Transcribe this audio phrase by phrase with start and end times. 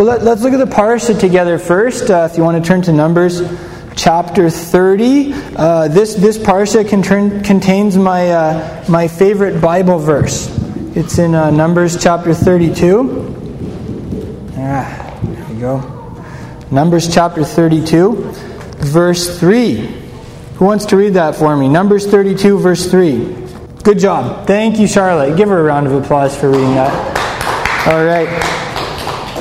[0.00, 2.10] Well, let, us look at the parsha together first.
[2.10, 3.42] Uh, if you want to turn to Numbers
[3.96, 10.48] chapter 30, uh, this, this parsha contain, contains my, uh, my favorite Bible verse.
[10.96, 14.54] It's in uh, Numbers chapter 32.
[14.56, 16.24] Ah, there we go.
[16.70, 18.32] Numbers chapter 32,
[18.78, 19.86] verse 3.
[20.54, 21.68] Who wants to read that for me?
[21.68, 23.36] Numbers 32, verse 3.
[23.82, 24.46] Good job.
[24.46, 25.36] Thank you, Charlotte.
[25.36, 27.86] Give her a round of applause for reading that.
[27.86, 28.69] All right.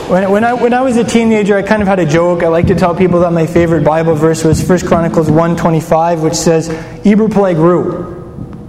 [0.09, 2.41] When, when, I, when I was a teenager, I kind of had a joke.
[2.41, 6.33] I like to tell people that my favorite Bible verse was 1 Chronicles 1.25, which
[6.33, 6.67] says,
[7.05, 7.57] Eber Peleg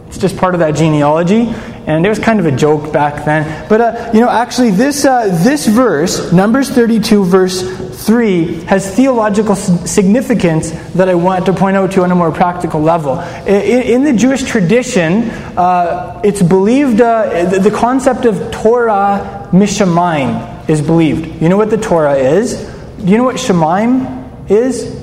[0.08, 1.46] It's just part of that genealogy.
[1.86, 3.66] And it was kind of a joke back then.
[3.70, 7.62] But, uh, you know, actually, this, uh, this verse, Numbers 32, verse
[8.04, 12.32] 3, has theological significance that I want to point out to you on a more
[12.32, 13.18] practical level.
[13.46, 20.80] In, in the Jewish tradition, uh, it's believed uh, the concept of Torah mishamayim is
[20.80, 21.42] believed.
[21.42, 22.54] You know what the Torah is?
[22.98, 25.00] Do you know what Shemaim is?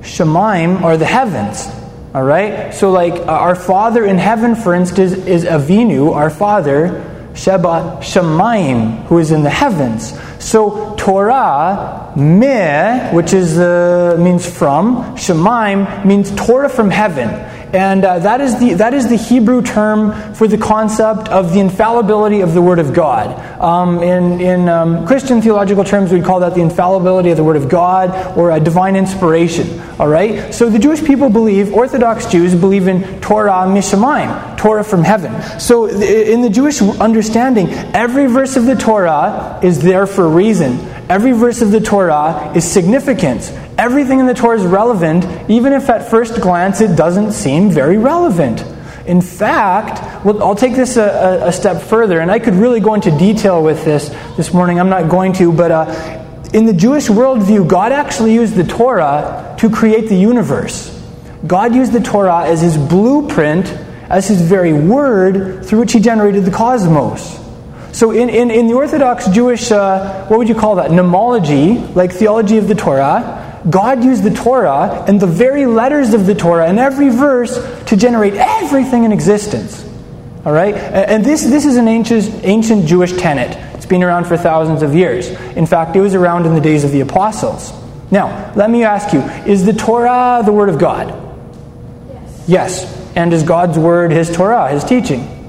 [0.00, 1.68] Shemaim are the heavens.
[2.14, 2.74] All right?
[2.74, 9.04] So, like, uh, our Father in heaven, for instance, is Avinu, our Father, Sheba Shemaim,
[9.06, 10.18] who is in the heavens.
[10.38, 17.28] So, Torah, meh, which is uh, means from, Shemaim means Torah from heaven.
[17.72, 21.60] And uh, that, is the, that is the Hebrew term for the concept of the
[21.60, 23.38] infallibility of the Word of God.
[23.60, 27.56] Um, in in um, Christian theological terms, we'd call that the infallibility of the Word
[27.56, 29.80] of God or a divine inspiration.
[29.98, 30.52] All right?
[30.52, 35.60] So the Jewish people believe, Orthodox Jews believe in Torah Mishamayim, Torah from heaven.
[35.60, 40.78] So in the Jewish understanding, every verse of the Torah is there for a reason.
[41.08, 43.52] Every verse of the Torah is significant.
[43.78, 47.98] Everything in the Torah is relevant, even if at first glance it doesn't seem very
[47.98, 48.64] relevant.
[49.06, 52.94] In fact, well, I'll take this a, a, step further, and I could really go
[52.94, 54.78] into detail with this this morning.
[54.78, 59.56] I'm not going to, but uh, in the Jewish worldview, God actually used the Torah
[59.58, 60.88] to create the universe.
[61.46, 63.66] God used the Torah as his blueprint,
[64.08, 67.41] as his very word through which he generated the cosmos.
[67.92, 70.90] So, in, in, in the Orthodox Jewish, uh, what would you call that?
[70.90, 76.26] Nomology, like theology of the Torah, God used the Torah and the very letters of
[76.26, 77.54] the Torah and every verse
[77.86, 79.88] to generate everything in existence.
[80.44, 80.74] All right?
[80.74, 83.56] And this, this is an ancient, ancient Jewish tenet.
[83.74, 85.28] It's been around for thousands of years.
[85.56, 87.72] In fact, it was around in the days of the apostles.
[88.10, 89.20] Now, let me ask you
[89.50, 91.08] is the Torah the Word of God?
[92.08, 92.48] Yes.
[92.48, 93.02] Yes.
[93.14, 95.41] And is God's Word His Torah, His teaching?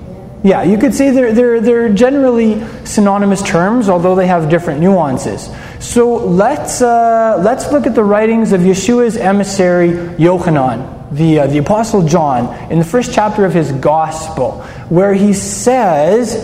[0.44, 5.50] Yeah, you could say they're, they're, they're generally synonymous terms, although they have different nuances.
[5.80, 11.60] So let's, uh, let's look at the writings of Yeshua's emissary, Yochanan, the, uh, the
[11.60, 16.36] Apostle John, in the first chapter of his Gospel, where he says,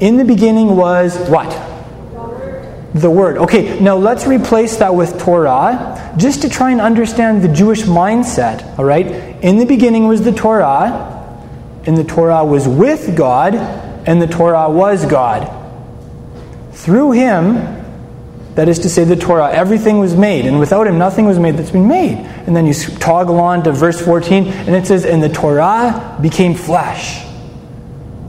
[0.00, 1.48] In the beginning was what?
[2.92, 3.38] The Word.
[3.38, 8.78] Okay, now let's replace that with Torah, just to try and understand the Jewish mindset,
[8.78, 9.06] all right?
[9.42, 11.15] In the beginning was the Torah
[11.86, 15.52] and the Torah was with God, and the Torah was God.
[16.72, 17.76] Through him,
[18.56, 21.56] that is to say, the Torah, everything was made, and without him, nothing was made
[21.56, 22.16] that's been made.
[22.46, 26.54] And then you toggle on to verse 14, and it says, And the Torah became
[26.54, 27.22] flesh.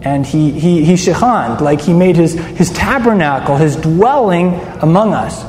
[0.01, 5.44] And he, he, he shechand, like he made his, his tabernacle, his dwelling among us.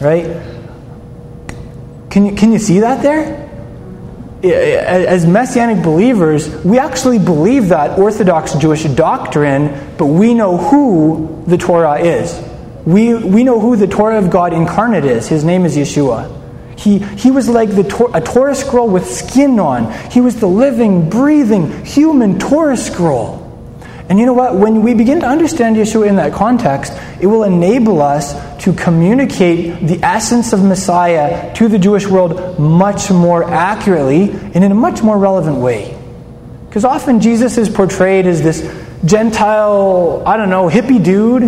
[0.00, 0.24] Right?
[2.10, 3.44] Can you, can you see that there?
[4.44, 11.56] As Messianic believers, we actually believe that Orthodox Jewish doctrine, but we know who the
[11.56, 12.40] Torah is.
[12.84, 15.26] We, we know who the Torah of God incarnate is.
[15.26, 16.30] His name is Yeshua.
[16.78, 19.92] He, he was like the, a Torah scroll with skin on.
[20.10, 23.43] He was the living, breathing, human Torah scroll.
[24.08, 24.54] And you know what?
[24.54, 28.34] When we begin to understand Yeshua in that context, it will enable us
[28.64, 34.70] to communicate the essence of Messiah to the Jewish world much more accurately and in
[34.70, 35.98] a much more relevant way.
[36.68, 38.60] Because often Jesus is portrayed as this
[39.06, 41.42] Gentile, I don't know, hippie dude,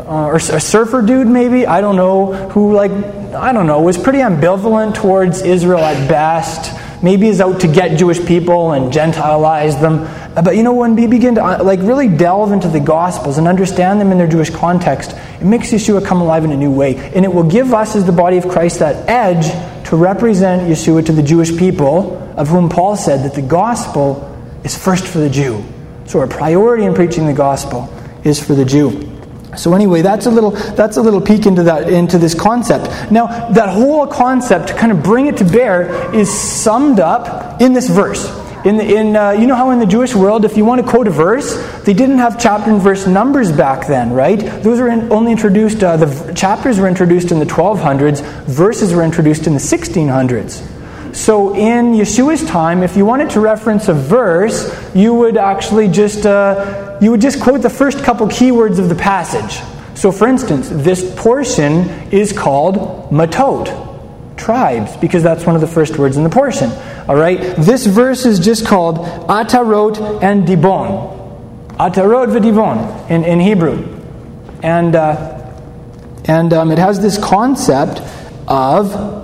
[0.00, 2.90] uh, or a surfer dude maybe, I don't know, who, like,
[3.34, 7.98] I don't know, was pretty ambivalent towards Israel at best maybe is out to get
[7.98, 10.04] Jewish people and Gentilize them.
[10.34, 13.48] But you know, when we begin to uh, like really delve into the Gospels and
[13.48, 16.96] understand them in their Jewish context, it makes Yeshua come alive in a new way.
[17.14, 19.46] And it will give us, as the body of Christ, that edge
[19.88, 24.28] to represent Yeshua to the Jewish people, of whom Paul said that the gospel
[24.64, 25.64] is first for the Jew.
[26.06, 27.92] So our priority in preaching the gospel
[28.24, 29.11] is for the Jew.
[29.56, 33.10] So anyway, that's a little that's a little peek into that into this concept.
[33.10, 37.72] Now, that whole concept to kind of bring it to bear is summed up in
[37.72, 38.24] this verse.
[38.64, 40.86] In, the, in uh, you know how in the Jewish world, if you want to
[40.88, 44.38] quote a verse, they didn't have chapter and verse numbers back then, right?
[44.62, 49.02] Those were in, only introduced, uh, the chapters were introduced in the 1200s, verses were
[49.02, 50.71] introduced in the 1600s.
[51.12, 56.24] So in Yeshua's time, if you wanted to reference a verse, you would actually just
[56.24, 59.60] uh, you would just quote the first couple keywords of the passage.
[59.94, 65.98] So, for instance, this portion is called matot, tribes, because that's one of the first
[65.98, 66.72] words in the portion.
[67.08, 68.96] All right, this verse is just called
[69.28, 74.00] atarot and dibon, atarot v'dibon in, in Hebrew,
[74.62, 75.38] and uh,
[76.24, 78.00] and um, it has this concept
[78.48, 79.21] of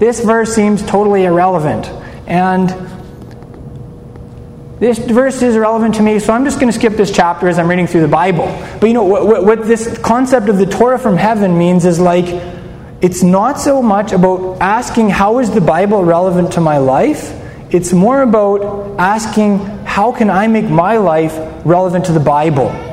[0.00, 1.86] this verse seems totally irrelevant.
[2.26, 2.70] And
[4.80, 7.58] this verse is irrelevant to me, so I'm just going to skip this chapter as
[7.58, 8.46] I'm reading through the Bible.
[8.80, 12.24] But you know, what, what, this concept of the Torah from heaven means is like,
[13.02, 17.38] it's not so much about asking how is the Bible relevant to my life,
[17.70, 21.36] it's more about asking how can I make my life
[21.66, 22.89] relevant to the Bible.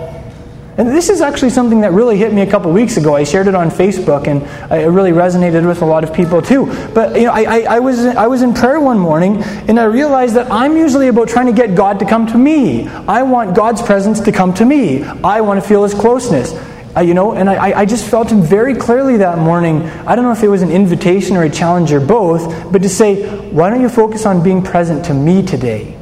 [0.78, 3.16] And this is actually something that really hit me a couple weeks ago.
[3.16, 6.68] I shared it on Facebook, and it really resonated with a lot of people too.
[6.94, 9.86] But you know, I, I, I, was I was in prayer one morning, and I
[9.86, 12.88] realized that I'm usually about trying to get God to come to me.
[12.88, 15.04] I want God's presence to come to me.
[15.04, 16.54] I want to feel His closeness.
[16.96, 19.82] Uh, you know, and I, I just felt Him very clearly that morning.
[19.82, 22.90] I don't know if it was an invitation or a challenge or both, but to
[22.90, 25.98] say, why don't you focus on being present to me today?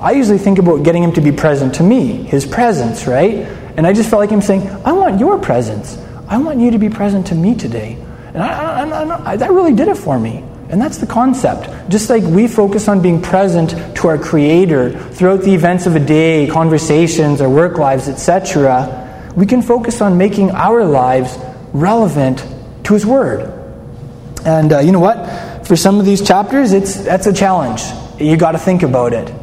[0.00, 3.61] I usually think about getting Him to be present to me, His presence, right?
[3.76, 5.98] And I just felt like him saying, I want your presence.
[6.28, 7.94] I want you to be present to me today.
[8.34, 10.44] And I, I, I, that really did it for me.
[10.68, 11.90] And that's the concept.
[11.90, 16.00] Just like we focus on being present to our Creator throughout the events of a
[16.00, 21.38] day, conversations, our work lives, etc., we can focus on making our lives
[21.74, 22.46] relevant
[22.84, 23.52] to His Word.
[24.46, 25.66] And uh, you know what?
[25.66, 27.82] For some of these chapters, it's, that's a challenge.
[28.18, 29.41] You got to think about it.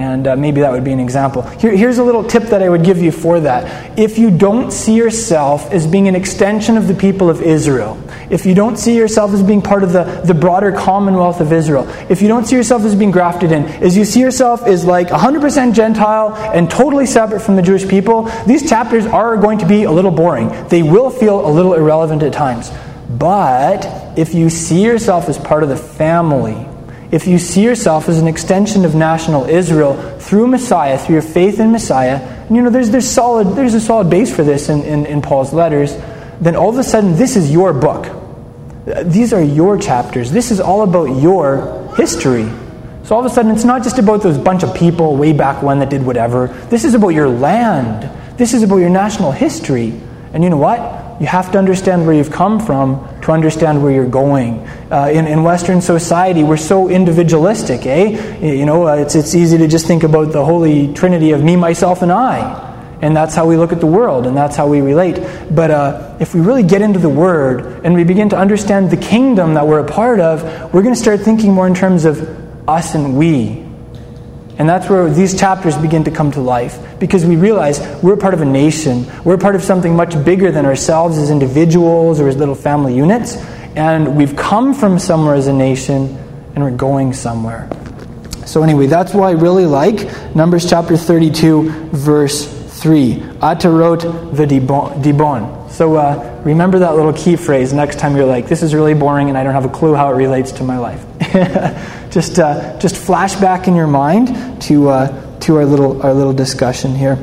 [0.00, 1.42] And uh, maybe that would be an example.
[1.42, 3.98] Here, here's a little tip that I would give you for that.
[3.98, 8.46] If you don't see yourself as being an extension of the people of Israel, if
[8.46, 12.22] you don't see yourself as being part of the, the broader commonwealth of Israel, if
[12.22, 15.74] you don't see yourself as being grafted in, as you see yourself as like 100%
[15.74, 19.92] Gentile and totally separate from the Jewish people, these chapters are going to be a
[19.92, 20.48] little boring.
[20.68, 22.70] They will feel a little irrelevant at times.
[23.10, 23.84] But
[24.16, 26.69] if you see yourself as part of the family,
[27.10, 31.58] if you see yourself as an extension of national Israel through Messiah, through your faith
[31.58, 34.82] in Messiah, and you know there's, there's, solid, there's a solid base for this in,
[34.82, 35.96] in, in Paul's letters,
[36.40, 38.16] then all of a sudden this is your book.
[39.04, 40.30] These are your chapters.
[40.30, 42.48] This is all about your history.
[43.04, 45.62] So all of a sudden it's not just about those bunch of people way back
[45.62, 46.46] when that did whatever.
[46.70, 48.08] This is about your land.
[48.38, 50.00] This is about your national history.
[50.32, 50.78] And you know what?
[51.20, 54.66] You have to understand where you've come from to understand where you're going.
[54.90, 58.38] Uh, in, in Western society, we're so individualistic, eh?
[58.40, 61.56] You know, uh, it's, it's easy to just think about the holy trinity of me,
[61.56, 62.68] myself, and I.
[63.02, 65.22] And that's how we look at the world, and that's how we relate.
[65.50, 68.96] But uh, if we really get into the Word and we begin to understand the
[68.96, 72.18] kingdom that we're a part of, we're going to start thinking more in terms of
[72.66, 73.69] us and we
[74.60, 78.34] and that's where these chapters begin to come to life because we realize we're part
[78.34, 79.06] of a nation.
[79.24, 83.36] We're part of something much bigger than ourselves as individuals or as little family units.
[83.74, 86.14] And we've come from somewhere as a nation
[86.54, 87.70] and we're going somewhere.
[88.44, 92.46] So, anyway, that's why I really like Numbers chapter 32, verse
[92.82, 93.14] 3.
[93.40, 95.70] Atarot v'dibon.
[95.70, 99.30] So, uh, remember that little key phrase next time you're like, this is really boring
[99.30, 101.02] and I don't have a clue how it relates to my life.
[102.10, 106.32] just, uh, just flash back in your mind to, uh, to our, little, our little
[106.32, 107.18] discussion here.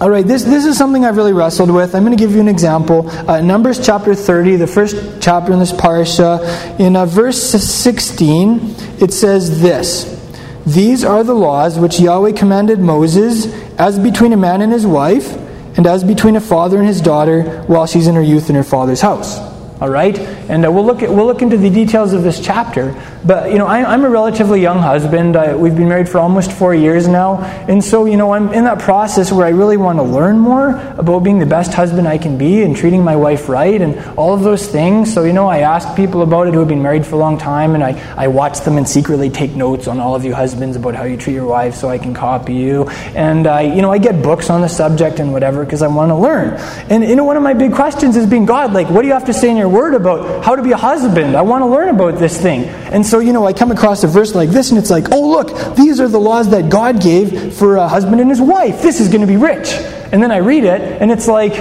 [0.00, 1.94] All right, this, this is something I've really wrestled with.
[1.94, 3.10] I'm going to give you an example.
[3.10, 9.12] Uh, Numbers chapter 30, the first chapter in this parsha, in uh, verse 16, it
[9.12, 10.32] says this
[10.64, 15.36] These are the laws which Yahweh commanded Moses as between a man and his wife,
[15.76, 18.64] and as between a father and his daughter while she's in her youth in her
[18.64, 19.49] father's house.
[19.80, 22.94] All right, and uh, we'll look at, we'll look into the details of this chapter.
[23.24, 25.38] But you know, I, am a relatively young husband.
[25.38, 28.64] I, we've been married for almost four years now, and so you know, I'm in
[28.64, 32.18] that process where I really want to learn more about being the best husband I
[32.18, 35.14] can be and treating my wife right and all of those things.
[35.14, 37.38] So you know, I ask people about it who have been married for a long
[37.38, 40.76] time, and I I watch them and secretly take notes on all of you husbands
[40.76, 42.86] about how you treat your wife, so I can copy you.
[43.14, 46.10] And I you know, I get books on the subject and whatever because I want
[46.10, 46.58] to learn.
[46.90, 49.14] And you know, one of my big questions is being God, like, what do you
[49.14, 51.36] have to say in your word about how to be a husband.
[51.36, 52.64] I want to learn about this thing.
[52.64, 55.30] And so, you know, I come across a verse like this, and it's like, oh,
[55.30, 58.82] look, these are the laws that God gave for a husband and his wife.
[58.82, 59.72] This is going to be rich.
[60.12, 61.54] And then I read it, and it's like,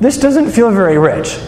[0.00, 1.38] this doesn't feel very rich.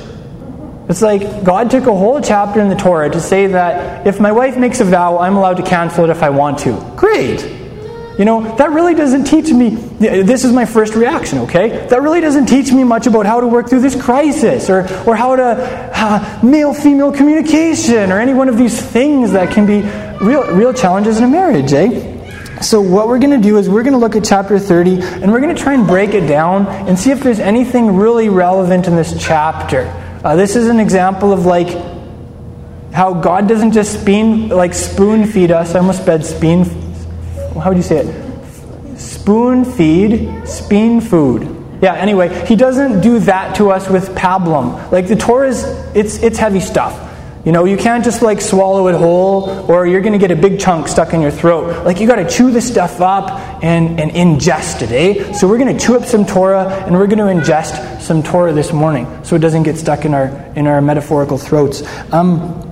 [0.88, 4.32] It's like God took a whole chapter in the Torah to say that if my
[4.32, 6.94] wife makes a vow, I'm allowed to cancel it if I want to.
[6.96, 7.67] Great.
[8.18, 11.86] You know, that really doesn't teach me, this is my first reaction, okay?
[11.86, 15.14] That really doesn't teach me much about how to work through this crisis or, or
[15.14, 15.44] how to,
[15.94, 19.82] uh, male female communication or any one of these things that can be
[20.24, 22.16] real, real challenges in a marriage, eh?
[22.60, 25.30] So, what we're going to do is we're going to look at chapter 30 and
[25.30, 28.88] we're going to try and break it down and see if there's anything really relevant
[28.88, 29.82] in this chapter.
[30.24, 31.68] Uh, this is an example of like
[32.92, 35.76] how God doesn't just spoon, like spoon feed us.
[35.76, 36.64] I almost said spoon.
[37.58, 38.98] How would you say it?
[38.98, 41.54] Spoon feed, spoon food.
[41.80, 41.94] Yeah.
[41.94, 44.90] Anyway, He doesn't do that to us with pablum.
[44.90, 47.08] Like the Torah is, it's it's heavy stuff.
[47.44, 50.36] You know, you can't just like swallow it whole or you're going to get a
[50.36, 51.84] big chunk stuck in your throat.
[51.84, 55.32] Like you got to chew the stuff up and, and ingest it, eh?
[55.32, 58.52] So we're going to chew up some Torah and we're going to ingest some Torah
[58.52, 61.82] this morning so it doesn't get stuck in our, in our metaphorical throats.
[62.12, 62.67] Um,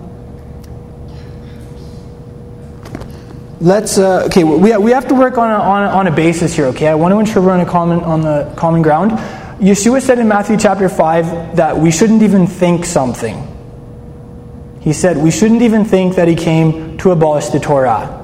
[3.61, 6.55] let's uh, okay we, we have to work on a, on, a, on a basis
[6.55, 9.13] here okay i want to ensure we're on a common on the common ground
[9.61, 13.57] yeshua said in matthew chapter 5 that we shouldn't even think something
[14.87, 18.23] he said we shouldn't even think that he came to abolish the Torah.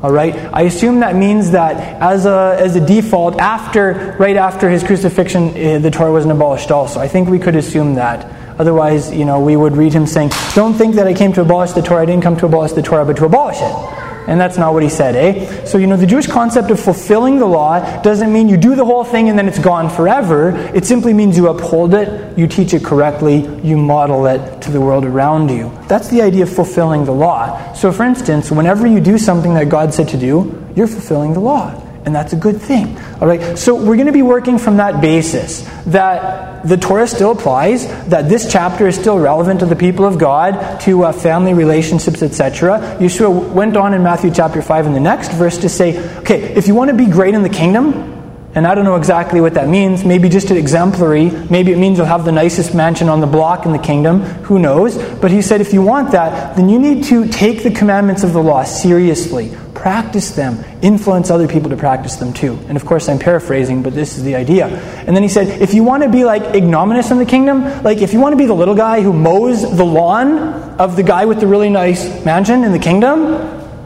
[0.00, 0.32] All right?
[0.52, 5.56] I assume that means that as a, as a default, after, right after his crucifixion,
[5.56, 7.00] eh, the Torah wasn't abolished also.
[7.00, 8.60] I think we could assume that.
[8.60, 11.72] Otherwise, you know, we would read him saying, Don't think that I came to abolish
[11.72, 12.02] the Torah.
[12.02, 14.03] I didn't come to abolish the Torah, but to abolish it.
[14.26, 15.64] And that's not what he said, eh?
[15.64, 18.84] So, you know, the Jewish concept of fulfilling the law doesn't mean you do the
[18.84, 20.50] whole thing and then it's gone forever.
[20.74, 24.80] It simply means you uphold it, you teach it correctly, you model it to the
[24.80, 25.70] world around you.
[25.88, 27.72] That's the idea of fulfilling the law.
[27.74, 31.40] So, for instance, whenever you do something that God said to do, you're fulfilling the
[31.40, 32.98] law and that's a good thing.
[33.20, 37.32] All right, so we're going to be working from that basis that the Torah still
[37.32, 41.54] applies, that this chapter is still relevant to the people of God, to uh, family
[41.54, 42.78] relationships, etc.
[42.98, 46.66] Yeshua went on in Matthew chapter 5 in the next verse to say, okay, if
[46.66, 48.12] you want to be great in the kingdom,
[48.54, 50.04] and I don't know exactly what that means.
[50.04, 51.28] Maybe just an exemplary.
[51.50, 54.20] Maybe it means you'll have the nicest mansion on the block in the kingdom.
[54.44, 54.96] Who knows?
[54.96, 58.32] But he said if you want that, then you need to take the commandments of
[58.32, 62.58] the law seriously practice them, influence other people to practice them too.
[62.68, 64.68] And of course, I'm paraphrasing, but this is the idea.
[64.68, 67.98] And then he said, if you want to be like ignominious in the kingdom, like
[67.98, 70.38] if you want to be the little guy who mows the lawn
[70.80, 73.34] of the guy with the really nice mansion in the kingdom,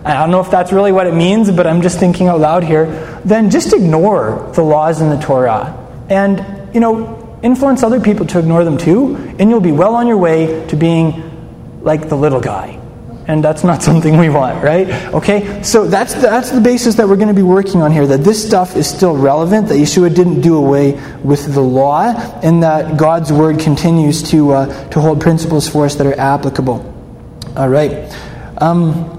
[0.05, 2.63] I don't know if that's really what it means, but I'm just thinking out loud
[2.63, 2.87] here,
[3.25, 5.75] then just ignore the laws in the Torah.
[6.09, 10.07] And, you know, influence other people to ignore them too, and you'll be well on
[10.07, 12.78] your way to being like the little guy
[13.29, 14.89] and that's not something we want, right?
[15.15, 18.07] Okay, so that's the, that's the basis that we're going to be working on here.
[18.07, 19.69] That this stuff is still relevant.
[19.69, 24.89] That Yeshua didn't do away with the law, and that God's word continues to uh,
[24.91, 26.95] to hold principles for us that are applicable.
[27.57, 28.13] All right.
[28.59, 29.15] Um,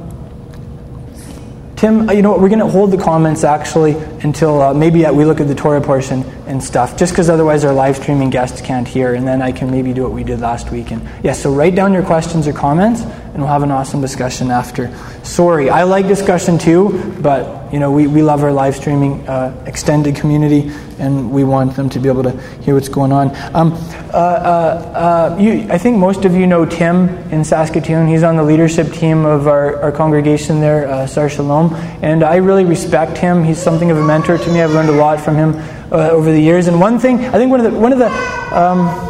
[1.79, 2.41] Tim, uh, you know what?
[2.41, 5.79] We're going to hold the comments actually until uh, maybe we look at the Torah
[5.79, 9.53] portion and stuff, just because otherwise our live streaming guests can't hear, and then I
[9.53, 10.91] can maybe do what we did last week.
[10.91, 13.03] And yeah, so write down your questions or comments,
[13.39, 14.93] and we'll have an awesome discussion after.
[15.23, 19.63] Sorry, I like discussion too, but you know we, we love our live streaming uh,
[19.65, 23.33] extended community, and we want them to be able to hear what's going on.
[23.55, 23.71] Um,
[24.13, 28.09] uh, uh, you, I think most of you know Tim in Saskatoon.
[28.09, 32.37] He's on the leadership team of our, our congregation there, uh, Sar Shalom, and I
[32.37, 33.45] really respect him.
[33.45, 34.61] He's something of a mentor to me.
[34.61, 35.55] I've learned a lot from him
[35.93, 36.67] uh, over the years.
[36.67, 38.09] And one thing, I think one of the one of the
[38.53, 39.08] um,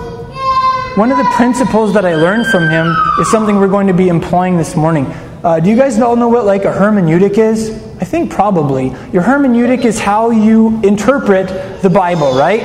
[1.00, 4.10] one of the principles that I learned from him is something we're going to be
[4.10, 5.06] employing this morning.
[5.46, 7.70] Uh, do you guys all know what like a hermeneutic is?
[8.02, 8.88] I think probably.
[9.14, 12.60] Your hermeneutic is how you interpret the Bible, right?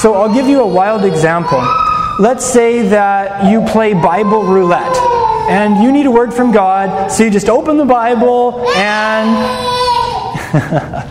[0.00, 1.58] So I'll give you a wild example.
[2.20, 4.96] Let's say that you play Bible roulette
[5.50, 9.34] and you need a word from God, so you just open the Bible and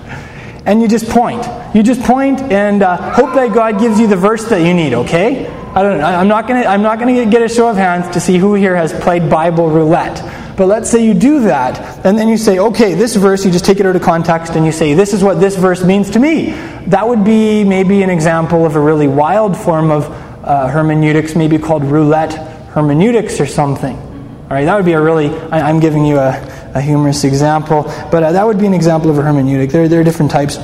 [0.65, 1.45] and you just point.
[1.75, 4.93] You just point and uh, hope that God gives you the verse that you need.
[4.93, 5.47] Okay?
[5.47, 6.01] I don't.
[6.01, 6.65] I'm not gonna.
[6.65, 9.69] I'm not gonna get a show of hands to see who here has played Bible
[9.69, 10.21] roulette.
[10.57, 13.65] But let's say you do that, and then you say, okay, this verse, you just
[13.65, 16.19] take it out of context and you say, this is what this verse means to
[16.19, 16.51] me.
[16.87, 20.05] That would be maybe an example of a really wild form of
[20.45, 22.33] uh, hermeneutics, maybe called roulette
[22.73, 23.95] hermeneutics or something.
[23.95, 26.33] All right, that would be a really, I, am giving you a,
[26.73, 29.71] a humorous example, but uh, that would be an example of a hermeneutic.
[29.71, 30.57] There, there are different types.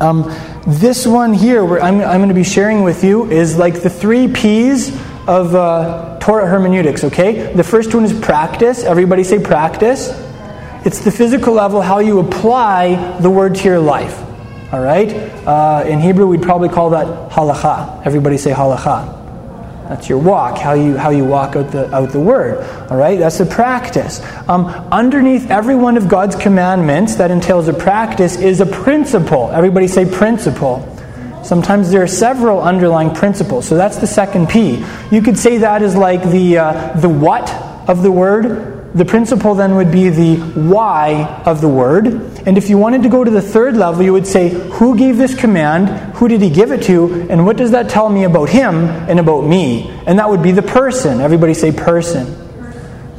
[0.00, 0.30] Um,
[0.66, 3.90] this one here, where I'm, I'm going to be sharing with you, is like the
[3.90, 4.90] three P's
[5.26, 7.52] of uh, Torah hermeneutics, okay?
[7.54, 8.84] The first one is practice.
[8.84, 10.08] Everybody say practice.
[10.84, 14.18] It's the physical level, how you apply the word to your life.
[14.72, 15.10] All right?
[15.46, 18.06] Uh, in Hebrew, we'd probably call that halacha.
[18.06, 19.19] Everybody say halacha.
[19.90, 22.64] That's your walk, how you, how you walk out the, out the word.
[22.92, 23.18] All right?
[23.18, 24.24] That's the practice.
[24.48, 29.50] Um, underneath every one of God's commandments that entails a practice is a principle.
[29.50, 30.86] Everybody say principle.
[31.42, 33.66] Sometimes there are several underlying principles.
[33.66, 34.84] So that's the second P.
[35.10, 37.50] You could say that is like the, uh, the what
[37.88, 42.06] of the word, the principle then would be the why of the word.
[42.46, 45.16] And if you wanted to go to the third level, you would say, Who gave
[45.16, 46.16] this command?
[46.16, 47.28] Who did he give it to?
[47.30, 49.88] And what does that tell me about him and about me?
[50.06, 51.20] And that would be the person.
[51.20, 52.36] Everybody say person.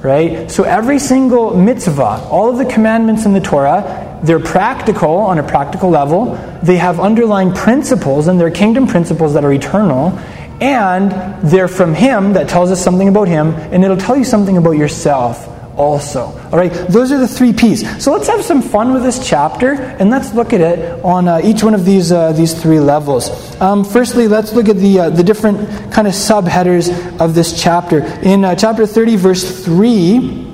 [0.01, 0.50] Right?
[0.51, 5.44] So every single mitzvah, all of the commandments in the Torah, they're practical on a
[5.44, 6.36] practical level.
[6.63, 10.20] They have underlying principles, and they're kingdom principles that are eternal
[10.60, 11.12] and
[11.50, 14.74] they're from Him that tells us something about Him, and it'll tell you something about
[14.74, 15.48] yourself
[15.82, 16.26] also.
[16.52, 17.82] All right, those are the three P's.
[18.04, 21.42] So let's have some fun with this chapter, and let's look at it on uh,
[21.44, 23.30] each one of these uh, these three levels.
[23.60, 28.06] Um, firstly, let's look at the uh, the different kind of subheaders of this chapter.
[28.22, 30.48] In uh, chapter thirty, verse three.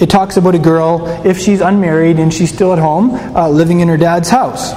[0.00, 3.78] It talks about a girl if she's unmarried and she's still at home, uh, living
[3.78, 4.72] in her dad's house.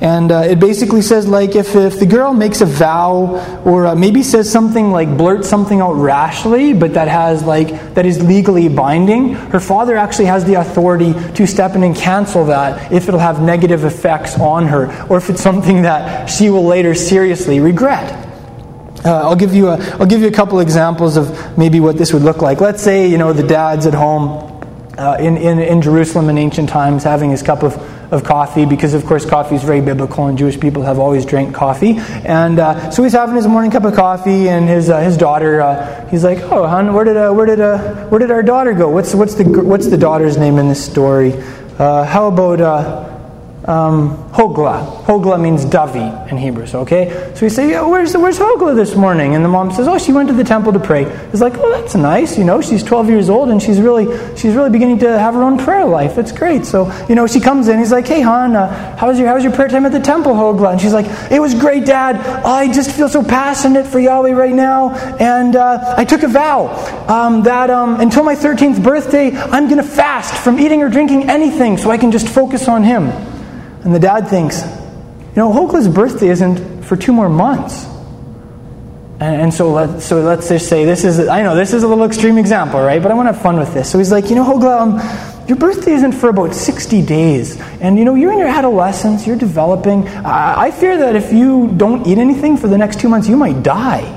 [0.00, 3.94] And uh, it basically says, like, if, if the girl makes a vow or uh,
[3.96, 8.68] maybe says something like blurts something out rashly, but that has, like, that is legally
[8.68, 13.18] binding, her father actually has the authority to step in and cancel that if it'll
[13.18, 18.26] have negative effects on her or if it's something that she will later seriously regret.
[19.04, 22.12] Uh, I'll give you a I'll give you a couple examples of maybe what this
[22.12, 22.60] would look like.
[22.60, 24.60] Let's say you know the dad's at home
[24.98, 27.76] uh, in, in in Jerusalem in ancient times having his cup of
[28.10, 31.54] of coffee because, of course, coffee is very biblical and Jewish people have always drank
[31.54, 31.96] coffee.
[31.96, 35.60] And uh, so he's having his morning cup of coffee, and his, uh, his daughter,
[35.60, 38.72] uh, he's like, "Oh, hon, where did, uh, where, did, uh, where did our daughter
[38.72, 38.88] go?
[38.88, 41.32] What's, what's, the, what's the daughter's name in this story?
[41.78, 42.60] Uh, how about
[43.68, 45.04] um, Hogla.
[45.04, 47.32] Hogla means davi in Hebrew, so, okay?
[47.34, 49.34] So we say, where's, where's Hogla this morning?
[49.34, 51.04] And the mom says, oh, she went to the temple to pray.
[51.04, 52.38] It's like, oh, that's nice.
[52.38, 54.06] You know, she's 12 years old and she's really,
[54.38, 56.16] she's really beginning to have her own prayer life.
[56.16, 56.64] It's great.
[56.64, 57.78] So, you know, she comes in.
[57.78, 60.00] He's like, hey, hon, uh, how, was your, how was your prayer time at the
[60.00, 60.72] temple, Hogla?
[60.72, 62.16] And she's like, it was great, Dad.
[62.16, 64.94] I just feel so passionate for Yahweh right now.
[65.18, 66.68] And uh, I took a vow
[67.06, 71.28] um, that um, until my 13th birthday, I'm going to fast from eating or drinking
[71.28, 73.37] anything so I can just focus on Him.
[73.84, 77.86] And the dad thinks, you know, Hogla's birthday isn't for two more months.
[79.20, 81.88] And, and, so, let, so let's just say this is, I know this is a
[81.88, 83.02] little extreme example, right?
[83.02, 83.90] But I want to have fun with this.
[83.90, 87.60] So he's like, you know, Hogla, um, your birthday isn't for about 60 days.
[87.80, 90.06] And, you know, you're in your adolescence, you're developing.
[90.08, 93.36] I, I fear that if you don't eat anything for the next two months, you
[93.36, 94.14] might die.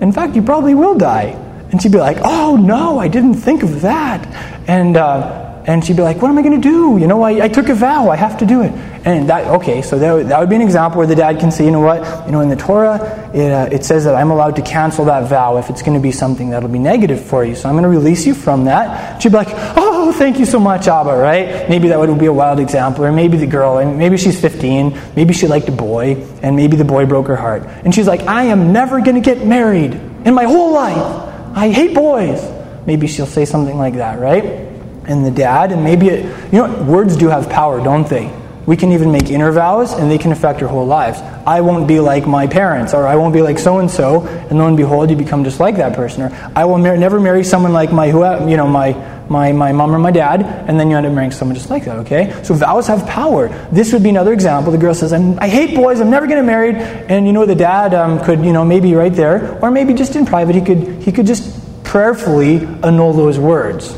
[0.00, 1.36] In fact, you probably will die.
[1.70, 4.26] And she'd be like, oh, no, I didn't think of that.
[4.68, 6.96] And, uh, and she'd be like, What am I going to do?
[6.98, 8.72] You know, I, I took a vow, I have to do it.
[9.04, 11.66] And that, okay, so that, that would be an example where the dad can say,
[11.66, 12.24] You know what?
[12.24, 15.28] You know, in the Torah, it, uh, it says that I'm allowed to cancel that
[15.28, 17.54] vow if it's going to be something that'll be negative for you.
[17.54, 19.20] So I'm going to release you from that.
[19.20, 21.68] She'd be like, Oh, thank you so much, Abba, right?
[21.68, 23.04] Maybe that would be a wild example.
[23.04, 26.78] Or maybe the girl, and maybe she's 15, maybe she liked a boy, and maybe
[26.78, 27.64] the boy broke her heart.
[27.84, 29.92] And she's like, I am never going to get married
[30.24, 31.28] in my whole life.
[31.54, 32.42] I hate boys.
[32.86, 34.67] Maybe she'll say something like that, right?
[35.08, 38.32] And the dad, and maybe it, you know, words do have power, don't they?
[38.68, 41.20] We can even make inner vows, and they can affect our whole lives.
[41.46, 44.58] I won't be like my parents, or I won't be like so and so, and
[44.58, 46.24] lo and behold, you become just like that person.
[46.24, 48.92] Or I will mar- never marry someone like my, who, you know, my,
[49.30, 51.86] my, my mom or my dad, and then you end up marrying someone just like
[51.86, 52.42] that, okay?
[52.42, 53.48] So vows have power.
[53.72, 54.70] This would be another example.
[54.70, 57.94] The girl says, i hate boys, I'm never to marry, and you know, the dad
[57.94, 61.10] um, could, you know, maybe right there, or maybe just in private, he could, he
[61.10, 63.96] could just prayerfully annul those words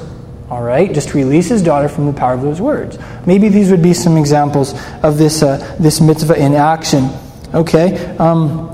[0.50, 2.98] all right, just release his daughter from the power of those words.
[3.24, 7.08] Maybe these would be some examples of this, uh, this mitzvah in action.
[7.54, 8.66] Okay, um,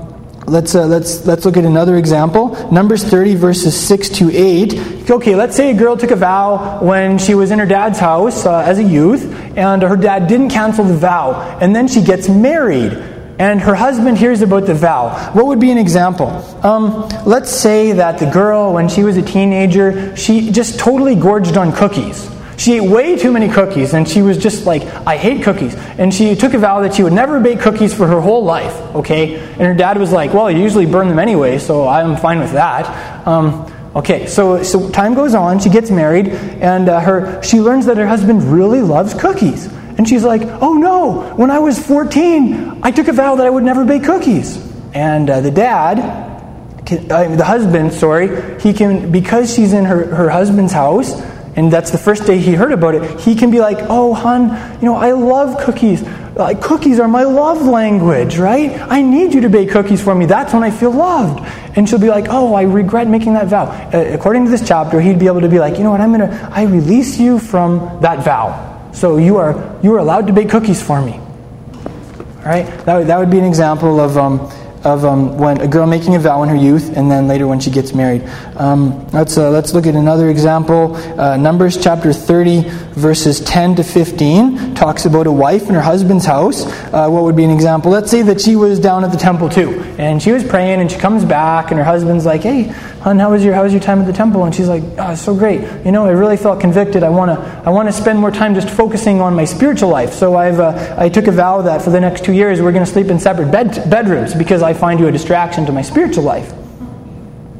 [0.47, 2.71] let's, uh, let's, let's look at another example.
[2.71, 5.09] Numbers 30, verses 6 to 8.
[5.11, 8.47] Okay, let's say a girl took a vow when she was in her dad's house
[8.47, 12.27] uh, as a youth, and her dad didn't cancel the vow, and then she gets
[12.27, 15.31] married and her husband hears about the vow.
[15.33, 16.27] What would be an example?
[16.63, 21.55] Um, let's say that the girl, when she was a teenager, she just totally gorged
[21.55, 22.29] on cookies.
[22.57, 25.75] She ate way too many cookies, and she was just like, I hate cookies.
[25.75, 28.73] And she took a vow that she would never bake cookies for her whole life,
[28.95, 29.37] okay?
[29.37, 32.53] And her dad was like, Well, you usually burn them anyway, so I'm fine with
[32.53, 33.27] that.
[33.27, 37.85] Um, okay, so, so time goes on, she gets married, and uh, her, she learns
[37.85, 39.71] that her husband really loves cookies.
[39.97, 43.49] And she's like, Oh no, when I was 14, I took a vow that I
[43.49, 44.63] would never bake cookies.
[44.93, 50.29] And uh, the dad, uh, the husband, sorry, he can, because she's in her, her
[50.29, 51.19] husband's house,
[51.55, 54.49] and that's the first day he heard about it, he can be like, Oh, hon,
[54.79, 56.03] you know, I love cookies.
[56.37, 58.79] Like, cookies are my love language, right?
[58.79, 60.27] I need you to bake cookies for me.
[60.27, 61.43] That's when I feel loved.
[61.75, 63.65] And she'll be like, oh, I regret making that vow.
[63.65, 66.13] Uh, according to this chapter, he'd be able to be like, you know what, I'm
[66.13, 68.76] to, I release you from that vow.
[68.97, 71.13] So you are, you are allowed to bake cookies for me.
[71.13, 72.65] All right?
[72.85, 74.51] That, would, that would be an example of, um,
[74.83, 77.59] of um, when a girl making a vow in her youth and then later when
[77.59, 78.23] she gets married.
[78.55, 80.95] Um, let's, uh, let's look at another example.
[81.19, 82.61] Uh, Numbers chapter 30,
[82.93, 86.65] verses 10 to 15, talks about a wife in her husband's house.
[86.93, 87.91] Uh, what would be an example?
[87.91, 90.91] Let's say that she was down at the temple too, and she was praying, and
[90.91, 92.63] she comes back, and her husband's like, hey,
[93.01, 94.43] hon, how was your, how was your time at the temple?
[94.43, 95.61] And she's like, oh, so great.
[95.85, 97.03] You know, I really felt convicted.
[97.03, 100.13] I want to I wanna spend more time just focusing on my spiritual life.
[100.13, 102.85] So I've, uh, I took a vow that for the next two years we're going
[102.85, 106.53] to sleep in separate bed, bedrooms because find you a distraction to my spiritual life.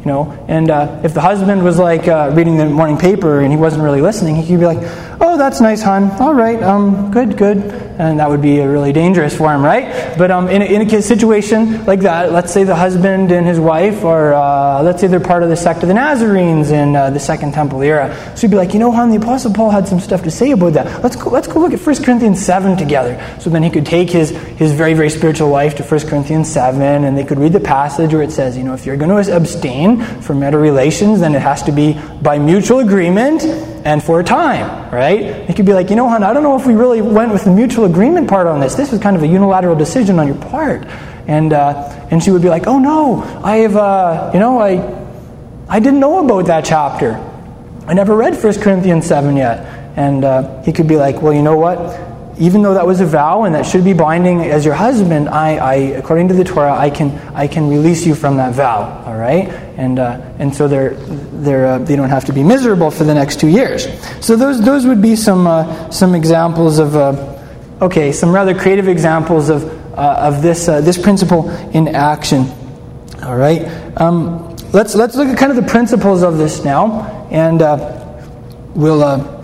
[0.07, 3.51] You know, and uh, if the husband was like uh, reading the morning paper and
[3.51, 4.79] he wasn't really listening, he could be like,
[5.19, 6.09] "Oh, that's nice, hon.
[6.21, 7.57] All right, um, good, good,"
[7.99, 10.17] and that would be a really dangerous for him, right?
[10.17, 13.59] But um, in, a, in a situation like that, let's say the husband and his
[13.59, 17.09] wife are, uh, let's say they're part of the sect of the Nazarenes in uh,
[17.09, 19.89] the Second Temple era, so he'd be like, "You know, hon, the Apostle Paul had
[19.89, 21.03] some stuff to say about that.
[21.03, 24.09] Let's go, let's go look at 1 Corinthians seven together." So then he could take
[24.09, 27.59] his his very very spiritual wife to 1 Corinthians seven, and they could read the
[27.59, 31.35] passage where it says, "You know, if you're going to abstain." From meta relations, then
[31.35, 35.21] it has to be by mutual agreement and for a time, right?
[35.21, 37.43] It could be like, you know, hon, I don't know if we really went with
[37.43, 38.75] the mutual agreement part on this.
[38.75, 40.85] This was kind of a unilateral decision on your part.
[41.27, 45.05] And, uh, and she would be like, oh no, I have, uh, you know, I,
[45.69, 47.13] I didn't know about that chapter.
[47.85, 49.59] I never read 1 Corinthians 7 yet.
[49.97, 52.06] And uh, he could be like, well, you know what?
[52.39, 55.55] Even though that was a vow and that should be binding as your husband, I,
[55.55, 59.03] I according to the Torah, I can, I can release you from that vow.
[59.05, 62.91] All right, and uh, and so they're, they're uh, they don't have to be miserable
[62.91, 63.87] for the next two years.
[64.23, 67.39] So those those would be some uh, some examples of uh,
[67.81, 69.63] okay, some rather creative examples of
[69.97, 72.45] uh, of this uh, this principle in action.
[73.23, 73.65] All right,
[73.99, 77.59] um, let's let's look at kind of the principles of this now, and
[78.75, 79.36] we'll.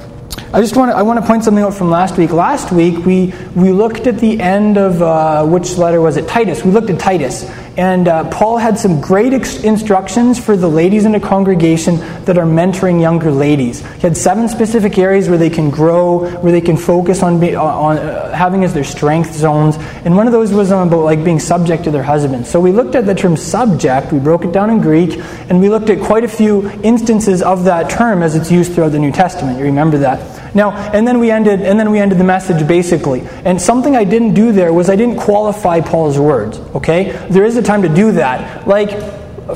[0.53, 2.29] I just want to, I want to point something out from last week.
[2.29, 6.27] Last week we, we looked at the end of uh, which letter was it?
[6.27, 6.63] Titus.
[6.63, 7.49] We looked at Titus.
[7.75, 12.37] And uh, Paul had some great ex- instructions for the ladies in a congregation that
[12.37, 13.79] are mentoring younger ladies.
[13.95, 17.55] He had seven specific areas where they can grow, where they can focus on, be,
[17.55, 19.77] on uh, having as their strength zones.
[20.05, 22.45] And one of those was about like being subject to their husband.
[22.45, 25.17] So we looked at the term subject, we broke it down in Greek,
[25.49, 28.91] and we looked at quite a few instances of that term as it's used throughout
[28.91, 29.57] the New Testament.
[29.57, 30.42] You remember that?
[30.53, 33.21] Now, and then we ended, and then we ended the message basically.
[33.43, 36.59] And something I didn't do there was I didn't qualify Paul's words.
[36.75, 38.67] Okay, there is a time to do that.
[38.67, 38.91] Like,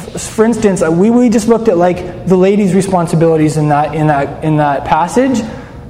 [0.01, 4.07] for instance, uh, we, we just looked at like the lady's responsibilities in that in
[4.07, 5.41] that in that passage.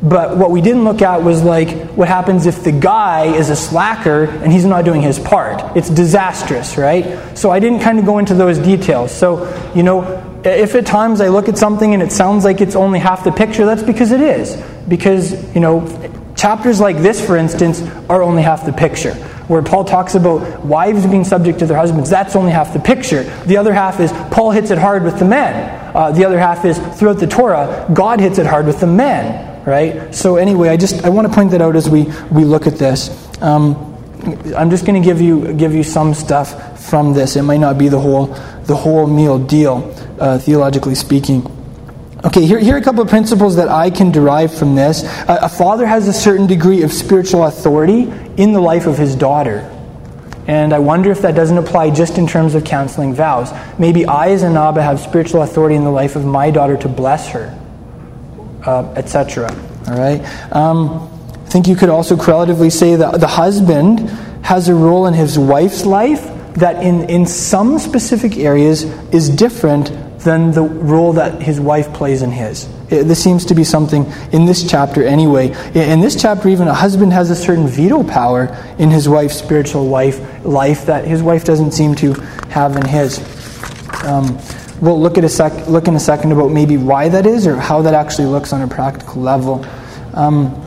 [0.01, 3.55] But what we didn't look at was like what happens if the guy is a
[3.55, 5.75] slacker and he's not doing his part.
[5.75, 7.35] It's disastrous, right?
[7.35, 9.11] So I didn't kind of go into those details.
[9.11, 12.75] So, you know, if at times I look at something and it sounds like it's
[12.75, 14.61] only half the picture, that's because it is.
[14.87, 15.85] Because, you know,
[16.35, 19.13] chapters like this, for instance, are only half the picture.
[19.47, 23.23] Where Paul talks about wives being subject to their husbands, that's only half the picture.
[23.45, 25.95] The other half is Paul hits it hard with the men.
[25.95, 29.65] Uh, the other half is throughout the Torah, God hits it hard with the men,
[29.65, 30.13] right?
[30.13, 32.75] So anyway, I just I want to point that out as we we look at
[32.75, 33.09] this.
[33.41, 33.95] Um,
[34.55, 37.35] I'm just going to give you give you some stuff from this.
[37.35, 38.27] It might not be the whole
[38.65, 41.56] the whole meal deal, uh, theologically speaking.
[42.25, 45.03] Okay, here, here are a couple of principles that I can derive from this.
[45.03, 49.15] A, a father has a certain degree of spiritual authority in the life of his
[49.15, 49.71] daughter.
[50.47, 53.51] And I wonder if that doesn't apply just in terms of counseling vows.
[53.77, 56.87] Maybe I, as an Abba, have spiritual authority in the life of my daughter to
[56.87, 57.55] bless her,
[58.65, 59.53] uh, etc.
[59.87, 60.21] All right?
[60.55, 63.99] Um, I think you could also correlatively say that the husband
[64.43, 66.23] has a role in his wife's life
[66.55, 72.21] that, in, in some specific areas, is different than the role that his wife plays
[72.21, 72.67] in his.
[72.89, 75.47] It, this seems to be something in this chapter anyway.
[75.73, 78.45] In this chapter, even a husband has a certain veto power
[78.79, 82.13] in his wife's spiritual wife, life that his wife doesn't seem to
[82.49, 83.19] have in his.
[84.03, 84.37] Um,
[84.81, 87.57] we'll look, at a sec- look in a second about maybe why that is or
[87.57, 89.65] how that actually looks on a practical level.
[90.13, 90.63] Um,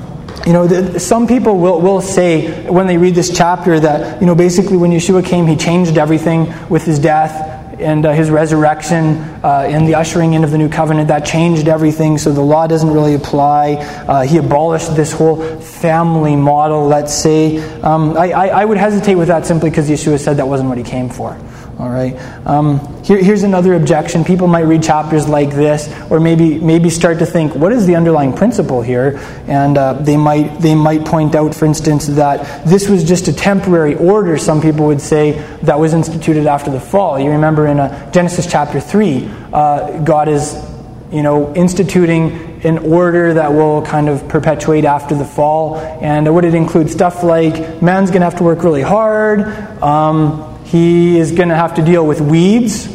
[0.47, 4.27] you know, the, some people will, will say when they read this chapter that, you
[4.27, 7.50] know, basically when Yeshua came, he changed everything with his death
[7.81, 11.69] and uh, his resurrection uh, and the ushering in of the new covenant, that changed
[11.69, 13.75] everything, so the law doesn't really apply.
[13.75, 17.59] Uh, he abolished this whole family model, let's say.
[17.81, 20.79] Um, I, I, I would hesitate with that simply because Yeshua said that wasn't what
[20.79, 21.39] he came for.
[21.81, 22.15] All right.
[22.47, 24.23] Um, here, here's another objection.
[24.23, 27.97] People might read chapters like this, or maybe maybe start to think, what is the
[27.97, 29.19] underlying principle here?
[29.47, 33.33] And uh, they might they might point out, for instance, that this was just a
[33.33, 34.37] temporary order.
[34.37, 37.19] Some people would say that was instituted after the fall.
[37.19, 40.63] You remember in uh, Genesis chapter 3, uh, God is,
[41.11, 45.79] you know, instituting an order that will kind of perpetuate after the fall.
[45.79, 49.41] And what it includes stuff like man's going to have to work really hard.
[49.83, 52.87] Um, he is going to have to deal with weeds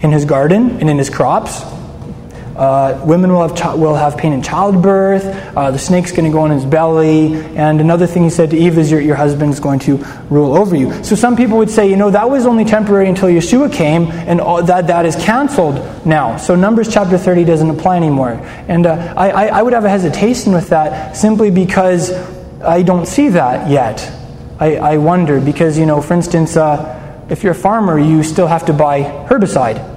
[0.00, 1.62] in his garden and in his crops.
[2.54, 5.24] Uh, women will have, chi- will have pain in childbirth.
[5.56, 7.34] Uh, the snake's going to go on his belly.
[7.56, 9.96] And another thing he said to Eve is your, your is going to
[10.28, 11.02] rule over you.
[11.02, 14.40] So some people would say, you know, that was only temporary until Yeshua came, and
[14.40, 16.36] all, that, that is canceled now.
[16.36, 18.32] So Numbers chapter 30 doesn't apply anymore.
[18.68, 22.12] And uh, I, I, I would have a hesitation with that simply because
[22.62, 24.12] I don't see that yet.
[24.60, 28.46] I, I wonder, because, you know, for instance, uh, if you're a farmer, you still
[28.46, 29.90] have to buy herbicide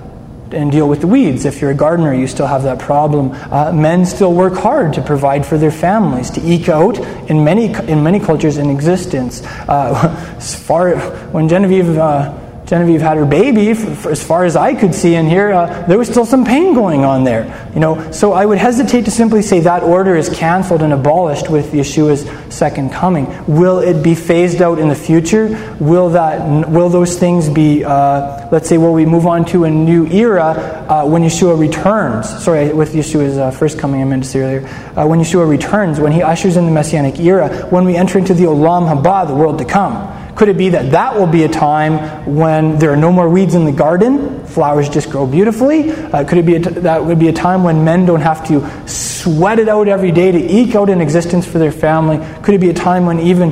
[0.54, 1.46] and deal with the weeds.
[1.46, 3.32] If you're a gardener, you still have that problem.
[3.34, 6.98] Uh, men still work hard to provide for their families, to eke out
[7.30, 9.42] in many in many cultures in existence.
[9.44, 10.98] Uh, far
[11.32, 11.98] when Genevieve.
[11.98, 15.54] Uh, Genevieve had her baby, for, for, as far as I could see in here,
[15.54, 17.70] uh, there was still some pain going on there.
[17.74, 21.50] You know, so I would hesitate to simply say that order is canceled and abolished
[21.50, 23.26] with Yeshua's second coming.
[23.48, 25.78] Will it be phased out in the future?
[25.80, 26.68] Will that?
[26.70, 27.86] Will those things be?
[27.86, 32.28] Uh, let's say, will we move on to a new era uh, when Yeshua returns?
[32.44, 34.68] Sorry, with Yeshua's uh, first coming, I meant to say earlier.
[34.98, 38.34] Uh, when Yeshua returns, when he ushers in the messianic era, when we enter into
[38.34, 40.27] the Olam Haba, the world to come.
[40.38, 43.56] Could it be that that will be a time when there are no more weeds
[43.56, 45.90] in the garden, flowers just grow beautifully?
[45.90, 49.58] Uh, could it be that would be a time when men don't have to sweat
[49.58, 52.24] it out every day to eke out an existence for their family?
[52.44, 53.50] Could it be a time when even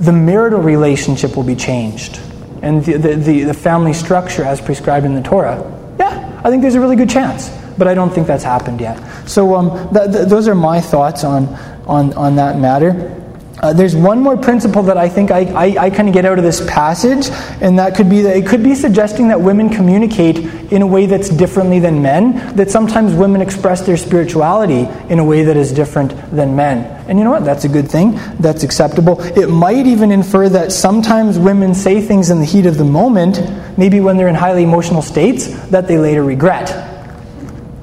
[0.00, 2.18] the marital relationship will be changed
[2.62, 5.62] and the, the, the, the family structure as prescribed in the Torah?
[6.00, 8.98] Yeah, I think there's a really good chance, but I don't think that's happened yet.
[9.28, 11.46] So um, th- th- those are my thoughts on,
[11.86, 13.23] on, on that matter.
[13.64, 16.36] Uh, there's one more principle that I think I, I, I kind of get out
[16.36, 17.30] of this passage,
[17.62, 20.36] and that could be that it could be suggesting that women communicate
[20.70, 25.24] in a way that's differently than men, that sometimes women express their spirituality in a
[25.24, 26.84] way that is different than men.
[27.08, 27.46] And you know what?
[27.46, 28.20] That's a good thing.
[28.38, 29.18] That's acceptable.
[29.22, 33.40] It might even infer that sometimes women say things in the heat of the moment,
[33.78, 36.68] maybe when they're in highly emotional states, that they later regret.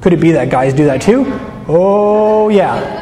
[0.02, 1.26] Could it be that guys do that too?
[1.68, 3.01] Oh, yeah.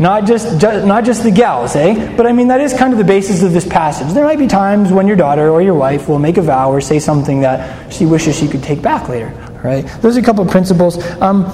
[0.00, 2.16] Not just, just, not just the gals, eh?
[2.16, 4.14] But I mean, that is kind of the basis of this passage.
[4.14, 6.80] There might be times when your daughter or your wife will make a vow or
[6.80, 9.28] say something that she wishes she could take back later.
[9.62, 9.86] Right?
[10.00, 11.04] Those are a couple of principles.
[11.20, 11.44] Um,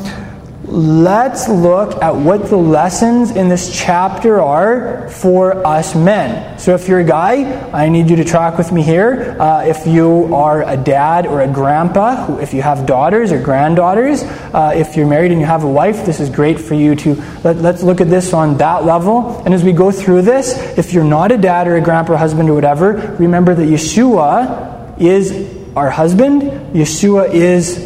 [0.68, 6.58] let's look at what the lessons in this chapter are for us men.
[6.58, 9.36] So, if you're a guy, I need you to track with me here.
[9.40, 14.22] Uh, if you are a dad or a grandpa, if you have daughters or granddaughters,
[14.22, 17.14] uh, if you're married and you have a wife, this is great for you to
[17.44, 19.42] let, let's look at this on that level.
[19.44, 22.16] And as we go through this, if you're not a dad or a grandpa or
[22.16, 27.85] husband or whatever, remember that Yeshua is our husband, Yeshua is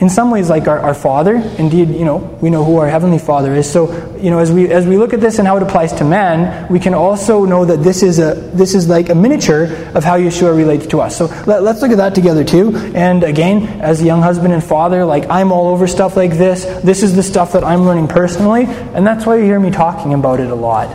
[0.00, 1.36] in some ways like our, our father.
[1.58, 3.70] Indeed you know we know who our heavenly father is.
[3.70, 6.04] So you know as we as we look at this and how it applies to
[6.04, 10.02] men we can also know that this is a this is like a miniature of
[10.02, 11.16] how yeshua relates to us.
[11.16, 12.74] So let, us look at that together too.
[12.94, 16.64] And again as a young husband and father like i'm all over stuff like this.
[16.82, 18.64] This is the stuff that i'm learning personally.
[18.64, 20.88] And that's why you hear me talking about it a lot.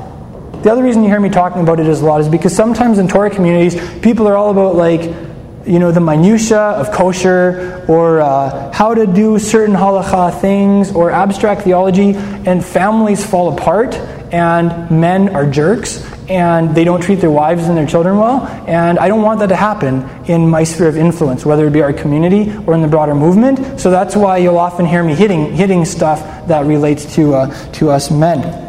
[0.64, 3.08] The other reason you hear me talking about it a lot is because sometimes in
[3.08, 5.35] torah communities people are all about like
[5.66, 11.12] you know, the minutia of kosher or uh, how to do certain halacha things or
[11.12, 13.96] abstract theology, and families fall apart,
[14.32, 18.42] and men are jerks, and they don't treat their wives and their children well.
[18.68, 21.82] And I don't want that to happen in my sphere of influence, whether it be
[21.82, 23.80] our community or in the broader movement.
[23.80, 27.92] So that's why you'll often hear me hitting, hitting stuff that relates to, uh, to
[27.92, 28.65] us men.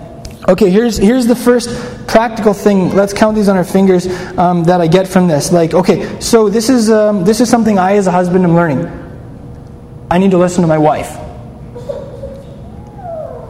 [0.48, 1.68] Okay, here's, here's the first
[2.06, 2.94] practical thing.
[2.94, 4.06] Let's count these on our fingers
[4.38, 5.50] um, that I get from this.
[5.50, 8.86] Like, okay, so this is, um, this is something I, as a husband, am learning.
[10.08, 11.18] I need to listen to my wife.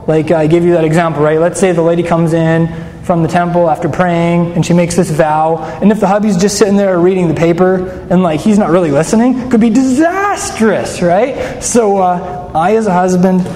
[0.08, 1.38] Like I gave you that example, right?
[1.38, 2.68] Let's say the lady comes in
[3.02, 6.58] from the temple after praying and she makes this vow, and if the hubby's just
[6.58, 11.62] sitting there reading the paper and like he's not really listening, could be disastrous, right?
[11.62, 13.46] So uh, I, as a husband,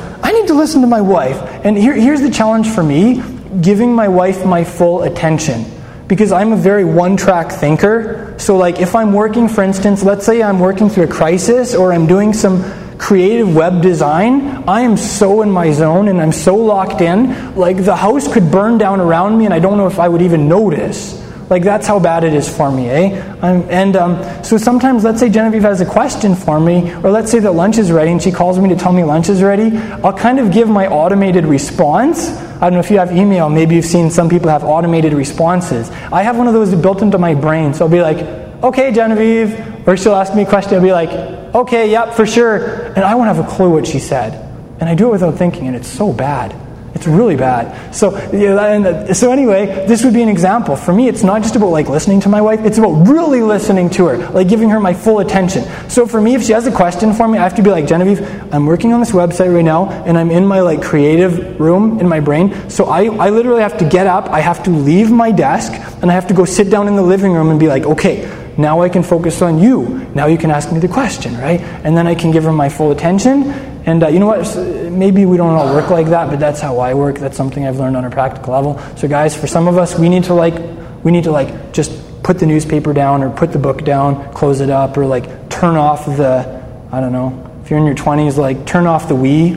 [0.51, 1.37] to listen to my wife.
[1.65, 3.23] And here, here's the challenge for me
[3.61, 5.65] giving my wife my full attention.
[6.07, 8.35] Because I'm a very one track thinker.
[8.39, 11.93] So, like, if I'm working, for instance, let's say I'm working through a crisis or
[11.93, 12.65] I'm doing some
[12.99, 17.55] creative web design, I am so in my zone and I'm so locked in.
[17.55, 20.23] Like, the house could burn down around me and I don't know if I would
[20.23, 21.20] even notice.
[21.51, 23.37] Like, that's how bad it is for me, eh?
[23.43, 27.29] I'm, and um, so sometimes, let's say Genevieve has a question for me, or let's
[27.29, 29.77] say that lunch is ready and she calls me to tell me lunch is ready.
[30.05, 32.31] I'll kind of give my automated response.
[32.31, 35.91] I don't know if you have email, maybe you've seen some people have automated responses.
[36.13, 38.19] I have one of those built into my brain, so I'll be like,
[38.63, 40.75] okay, Genevieve, or she'll ask me a question.
[40.75, 41.11] I'll be like,
[41.53, 42.93] okay, yep, for sure.
[42.93, 44.35] And I won't have a clue what she said.
[44.79, 46.55] And I do it without thinking, and it's so bad.
[47.01, 47.95] It's really bad.
[47.95, 50.77] So, yeah, and, uh, so anyway, this would be an example.
[50.77, 52.61] For me, it's not just about like listening to my wife.
[52.61, 55.65] It's about really listening to her, like giving her my full attention.
[55.89, 57.87] So for me, if she has a question for me, I have to be like,
[57.87, 58.21] Genevieve,
[58.53, 62.07] I'm working on this website right now, and I'm in my like creative room in
[62.07, 62.69] my brain.
[62.69, 64.29] So I, I literally have to get up.
[64.29, 67.03] I have to leave my desk, and I have to go sit down in the
[67.03, 70.07] living room and be like, okay, now I can focus on you.
[70.15, 71.63] Now you can ask me the question, right?
[71.63, 73.55] And then I can give her my full attention,
[73.91, 74.57] and uh, you know what?
[74.93, 77.19] Maybe we don't all work like that, but that's how I work.
[77.19, 78.79] That's something I've learned on a practical level.
[78.97, 80.55] So, guys, for some of us, we need to like,
[81.03, 81.91] we need to like just
[82.23, 85.75] put the newspaper down or put the book down, close it up, or like turn
[85.75, 87.61] off the, I don't know.
[87.65, 89.57] If you're in your 20s, like turn off the Wii.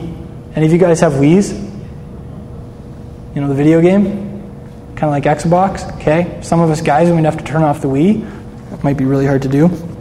[0.56, 1.52] Any of you guys have Wii's?
[1.52, 4.02] You know the video game?
[4.96, 5.88] Kind of like Xbox.
[6.00, 6.40] Okay.
[6.42, 8.28] Some of us guys, we have to turn off the Wii.
[8.70, 9.93] That might be really hard to do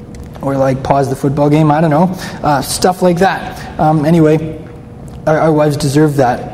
[0.43, 1.71] or like pause the football game.
[1.71, 2.13] I don't know.
[2.43, 3.79] Uh, stuff like that.
[3.79, 4.59] Um, anyway,
[5.25, 6.53] our, our, wives deserve that.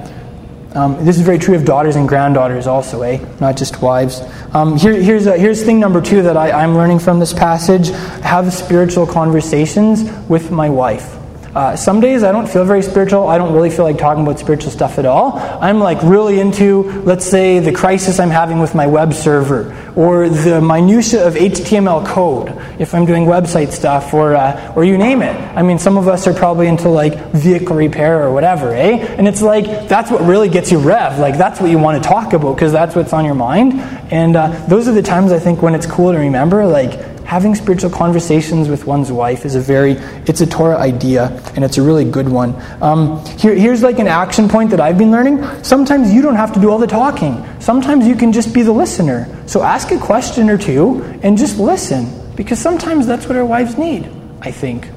[0.75, 3.17] Um, this is very true of daughters and granddaughters also, eh?
[3.39, 4.21] Not just wives.
[4.53, 7.89] Um, here, here's, a, here's thing number two that I, I'm learning from this passage
[8.21, 11.18] have spiritual conversations with my wife.
[11.55, 13.27] Uh, some days I don't feel very spiritual.
[13.27, 15.37] I don't really feel like talking about spiritual stuff at all.
[15.61, 20.29] I'm like really into, let's say, the crisis I'm having with my web server or
[20.29, 25.23] the minutia of HTML code if I'm doing website stuff or, uh, or you name
[25.23, 25.35] it.
[25.55, 28.97] I mean, some of us are probably into like vehicle repair or whatever, eh?
[29.17, 31.17] And it's like, that's what really gets you rev.
[31.17, 33.73] Like, that's what you want to talk about because that's what's on your mind.
[34.11, 37.53] And uh, those are the times I think when it's cool to remember, like, having
[37.53, 39.91] spiritual conversations with one's wife is a very
[40.25, 42.59] it's a torah idea and it's a really good one.
[42.81, 45.37] Um, here, here's like an action point that i've been learning.
[45.63, 47.45] Sometimes you don't have to do all the talking.
[47.59, 49.27] Sometimes you can just be the listener.
[49.45, 53.77] So ask a question or two and just listen because sometimes that's what our wives
[53.77, 54.09] need
[54.41, 54.89] i think.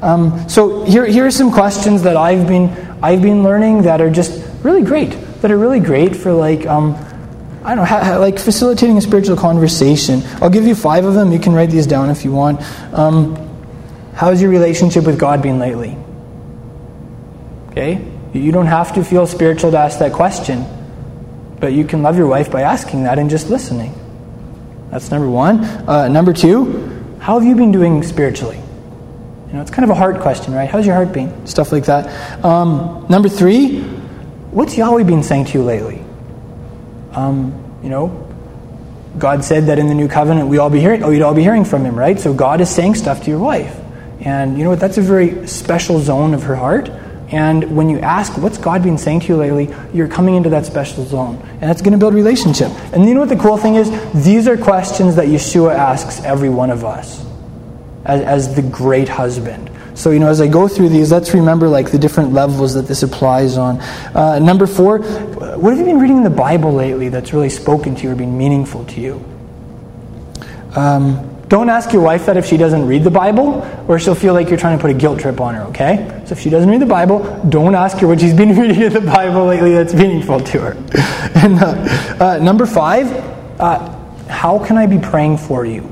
[0.00, 2.70] Um, so here, here are some questions that i've been
[3.02, 4.32] i've been learning that are just
[4.62, 5.10] really great
[5.42, 6.94] that are really great for like um,
[7.64, 10.22] I don't know, ha, like facilitating a spiritual conversation.
[10.42, 11.32] I'll give you five of them.
[11.32, 12.60] You can write these down if you want.
[12.92, 13.36] Um,
[14.14, 15.96] how's your relationship with God been lately?
[17.70, 18.06] Okay?
[18.34, 20.66] You don't have to feel spiritual to ask that question,
[21.58, 23.94] but you can love your wife by asking that and just listening.
[24.90, 25.64] That's number one.
[25.88, 28.60] Uh, number two, how have you been doing spiritually?
[29.46, 30.68] You know, it's kind of a heart question, right?
[30.68, 31.46] How's your heart been?
[31.46, 32.44] Stuff like that.
[32.44, 33.80] Um, number three,
[34.50, 36.03] what's Yahweh been saying to you lately?
[37.14, 38.28] Um, you know,
[39.18, 41.02] God said that in the new covenant we all be hearing.
[41.02, 42.18] Oh, you'd all be hearing from Him, right?
[42.18, 43.78] So God is saying stuff to your wife,
[44.20, 44.80] and you know what?
[44.80, 46.90] That's a very special zone of her heart.
[47.28, 49.74] And when you ask, what's God been saying to you lately?
[49.92, 51.36] You're coming into that special zone.
[51.52, 52.70] And that's going to build relationship.
[52.92, 53.90] And you know what the cool thing is?
[54.24, 57.24] These are questions that Yeshua asks every one of us
[58.04, 59.70] as, as the great husband.
[59.94, 62.86] So, you know, as I go through these, let's remember like the different levels that
[62.86, 63.80] this applies on.
[63.80, 67.94] Uh, number four, what have you been reading in the Bible lately that's really spoken
[67.94, 69.24] to you or been meaningful to you?
[70.74, 74.34] Um, don't ask your wife that if she doesn't read the Bible, or she'll feel
[74.34, 76.22] like you're trying to put a guilt trip on her, okay?
[76.26, 78.92] So if she doesn't read the Bible, don't ask her what she's been reading in
[78.92, 80.72] the Bible lately that's meaningful to her.
[81.36, 83.06] and uh, uh, number five,
[83.60, 85.88] uh, how can I be praying for you?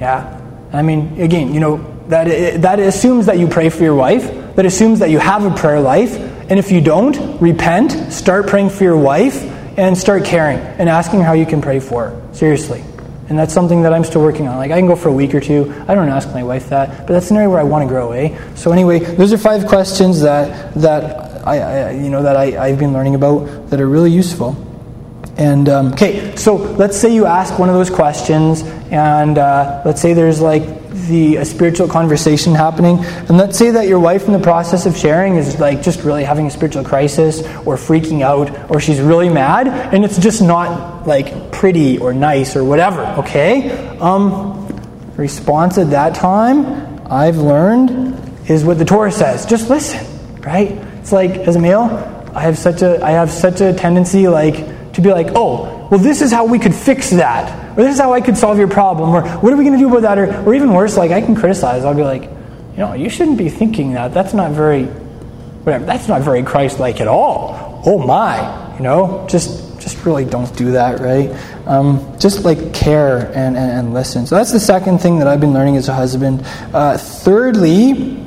[0.00, 0.40] Yeah?
[0.72, 4.66] I mean, again, you know, that, that assumes that you pray for your wife, that
[4.66, 8.84] assumes that you have a prayer life, and if you don't, repent, start praying for
[8.84, 9.42] your wife,
[9.78, 12.34] and start caring and asking how you can pray for her.
[12.34, 12.82] Seriously.
[13.28, 14.56] And that's something that I'm still working on.
[14.56, 15.72] Like, I can go for a week or two.
[15.86, 18.12] I don't ask my wife that, but that's an area where I want to grow,
[18.12, 18.36] eh?
[18.54, 22.78] So, anyway, those are five questions that, that, I, I you know, that I, I've
[22.78, 24.56] been learning about that are really useful.
[25.36, 30.00] And, um, okay, so let's say you ask one of those questions, and uh, let's
[30.00, 30.62] say there's like
[31.08, 32.98] the a spiritual conversation happening.
[33.04, 36.24] And let's say that your wife in the process of sharing is like just really
[36.24, 41.06] having a spiritual crisis or freaking out or she's really mad and it's just not
[41.06, 43.70] like pretty or nice or whatever okay?
[43.98, 44.66] Um,
[45.16, 47.90] response at that time i've learned
[48.48, 49.46] is what the torah says.
[49.46, 50.06] Just listen
[50.40, 50.70] right?
[51.00, 51.84] It's like as a male
[52.34, 56.00] i have such a i have such a tendency like to be like oh well,
[56.00, 57.78] this is how we could fix that.
[57.78, 59.10] Or this is how I could solve your problem.
[59.10, 60.18] Or what are we going to do about that?
[60.18, 61.84] Or, or even worse, like I can criticize.
[61.84, 64.12] I'll be like, you know, you shouldn't be thinking that.
[64.12, 65.84] That's not very, whatever.
[65.84, 67.82] That's not very Christ-like at all.
[67.86, 71.30] Oh my, you know, just just really don't do that, right?
[71.66, 74.26] Um, just like care and, and, and, listen.
[74.26, 76.42] So that's the second thing that I've been learning as a husband.
[76.74, 78.20] Uh, thirdly,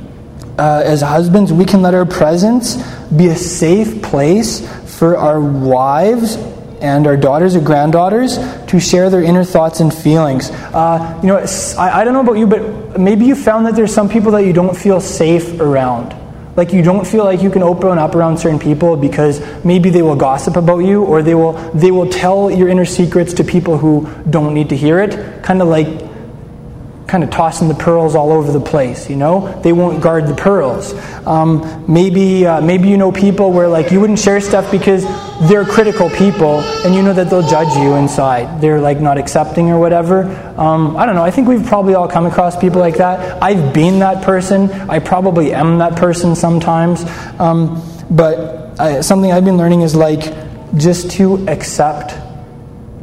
[0.58, 2.78] uh, as husbands, we can let our presence
[3.10, 6.38] be a safe place for our wives
[6.82, 10.50] and our daughters or granddaughters to share their inner thoughts and feelings.
[10.50, 11.46] Uh, you know,
[11.78, 14.46] I, I don't know about you, but maybe you found that there's some people that
[14.46, 16.16] you don't feel safe around.
[16.56, 20.02] Like you don't feel like you can open up around certain people because maybe they
[20.02, 23.78] will gossip about you or they will they will tell your inner secrets to people
[23.78, 25.44] who don't need to hear it.
[25.44, 26.11] Kind of like
[27.12, 29.10] kind of tossing the pearls all over the place.
[29.10, 30.94] You know, they won't guard the pearls.
[31.28, 35.04] Um, maybe uh, maybe you know people where like you wouldn't share stuff because
[35.50, 38.62] they're critical people, and you know that they'll judge you inside.
[38.62, 40.24] They're like not accepting or whatever.
[40.58, 41.24] Um, I don't know.
[41.24, 43.44] I think we've probably all come across people like that.
[43.44, 44.72] I've been that person.
[44.90, 47.04] I probably am that person sometimes.
[47.40, 50.32] Um, but I, something I've been learning is like
[50.78, 52.16] just to accept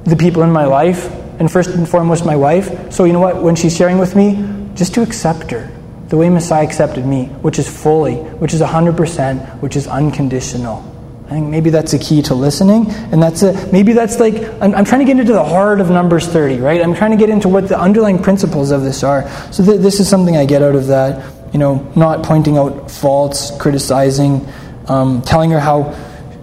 [0.04, 2.92] the people in my life and first and foremost my wife.
[2.92, 3.42] So you know what?
[3.42, 5.70] When she's sharing with me, just to accept her
[6.08, 10.84] the way Messiah accepted me, which is fully, which is 100%, which is unconditional.
[11.26, 14.74] I think maybe that's a key to listening, and that's a, maybe that's like I'm,
[14.74, 16.80] I'm, trying to get into the heart of Numbers 30, right?
[16.80, 19.28] I'm trying to get into what the underlying principles of this are.
[19.52, 21.34] So th- this is something I get out of that.
[21.52, 24.48] You know, not pointing out faults, criticizing,
[24.86, 25.94] um, telling her how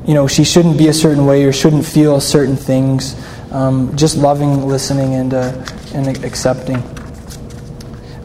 [0.06, 3.16] you know she shouldn't be a certain way or shouldn't feel certain things
[3.56, 6.84] um, just loving, listening, and, uh, and accepting.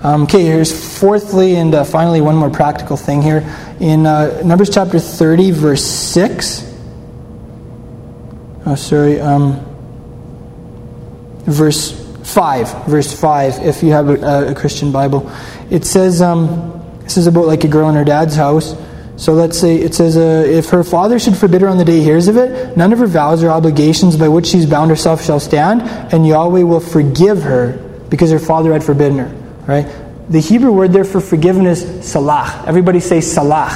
[0.02, 3.44] Um, okay, here's fourthly and uh, finally one more practical thing here.
[3.78, 6.66] In uh, Numbers chapter 30, verse 6.
[8.66, 9.20] Oh, sorry.
[9.20, 9.60] Um,
[11.44, 11.92] verse
[12.24, 12.86] 5.
[12.86, 15.30] Verse 5, if you have a, a Christian Bible.
[15.70, 18.74] It says, um, this is about like a girl in her dad's house.
[19.20, 21.98] So let's say it says, uh, if her father should forbid her on the day
[21.98, 25.22] he hears of it, none of her vows or obligations by which she's bound herself
[25.22, 27.72] shall stand, and Yahweh will forgive her
[28.08, 29.28] because her father had forbidden her.
[29.66, 29.86] Right?
[30.30, 32.64] The Hebrew word there for forgiveness, salah.
[32.66, 33.68] Everybody say salah.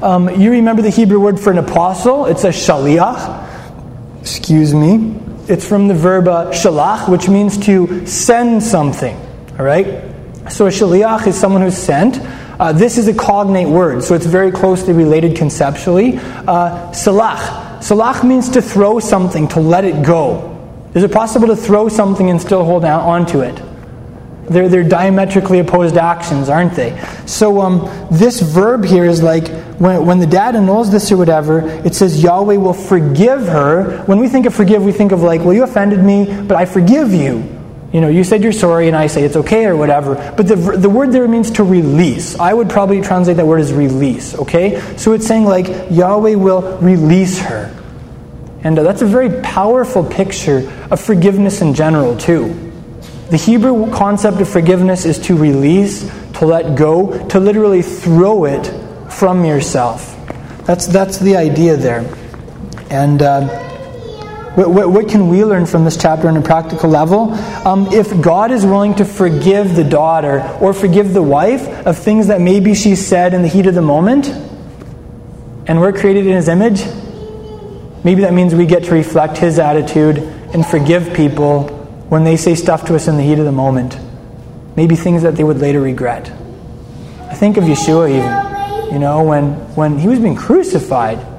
[0.00, 2.24] Um, you remember the Hebrew word for an apostle?
[2.24, 4.22] It's a shaliach.
[4.22, 5.20] Excuse me.
[5.48, 9.14] It's from the verb uh, shalach, which means to send something.
[9.58, 10.10] All right?
[10.50, 12.16] So a shaliach is someone who's sent.
[12.58, 16.18] Uh, this is a cognate word, so it's very closely related conceptually.
[16.18, 18.24] Uh, salach.
[18.24, 20.48] Means to throw something, to let it go.
[20.94, 23.60] Is it possible to throw something and still hold on to it?
[24.48, 26.98] They're, they're diametrically opposed actions, aren't they?
[27.26, 29.48] So um, this verb here is like
[29.78, 34.02] when, when the dad annuls this or whatever, it says Yahweh will forgive her.
[34.04, 36.66] When we think of forgive, we think of like, well, you offended me, but I
[36.66, 37.51] forgive you.
[37.92, 40.14] You know, you said you're sorry and I say it's okay or whatever.
[40.36, 42.38] But the, the word there means to release.
[42.38, 44.80] I would probably translate that word as release, okay?
[44.96, 47.78] So it's saying like Yahweh will release her.
[48.64, 52.72] And uh, that's a very powerful picture of forgiveness in general, too.
[53.28, 58.72] The Hebrew concept of forgiveness is to release, to let go, to literally throw it
[59.12, 60.16] from yourself.
[60.64, 62.06] That's, that's the idea there.
[62.88, 63.20] And.
[63.20, 63.68] Uh,
[64.54, 67.32] what, what, what, can we learn from this chapter on a practical level?
[67.66, 72.26] Um, if God is willing to forgive the daughter or forgive the wife of things
[72.26, 74.28] that maybe she said in the heat of the moment,
[75.66, 76.84] and we're created in His image,
[78.04, 81.68] maybe that means we get to reflect His attitude and forgive people
[82.10, 83.98] when they say stuff to us in the heat of the moment.
[84.76, 86.30] Maybe things that they would later regret.
[87.20, 91.31] I think of Yeshua even, you know, when, when he was being crucified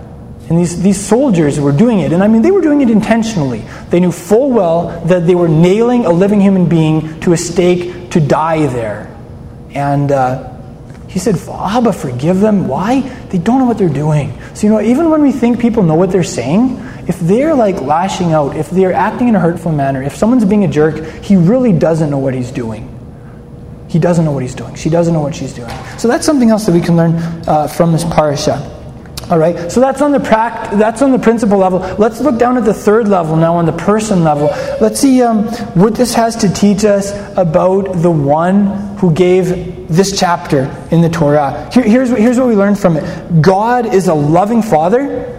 [0.50, 2.12] and these, these soldiers were doing it.
[2.12, 3.64] And I mean, they were doing it intentionally.
[3.90, 8.12] They knew full well that they were nailing a living human being to a stake
[8.12, 9.10] to die there.
[9.72, 10.54] And uh,
[11.08, 12.68] he said, Abba, forgive them.
[12.68, 13.02] Why?
[13.30, 14.38] They don't know what they're doing.
[14.54, 16.78] So, you know, even when we think people know what they're saying,
[17.08, 20.66] if they're like lashing out, if they're acting in a hurtful manner, if someone's being
[20.66, 22.90] a jerk, he really doesn't know what he's doing.
[23.88, 24.76] He doesn't know what he's doing.
[24.76, 25.70] She doesn't know what she's doing.
[25.98, 27.16] So that's something else that we can learn
[27.48, 28.83] uh, from this parasha.
[29.30, 31.80] All right, so that's on the pract- that's on the principle level.
[31.98, 34.48] Let's look down at the third level now, on the person level.
[34.82, 40.20] Let's see um, what this has to teach us about the one who gave this
[40.20, 41.70] chapter in the Torah.
[41.72, 45.30] Here, here's, here's what we learned from it God is a loving Father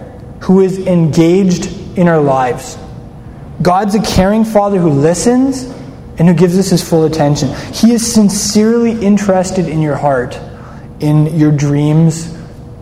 [0.41, 2.77] who is engaged in our lives.
[3.61, 5.63] God's a caring Father who listens
[6.17, 7.49] and who gives us his full attention.
[7.71, 10.39] He is sincerely interested in your heart,
[10.99, 12.35] in your dreams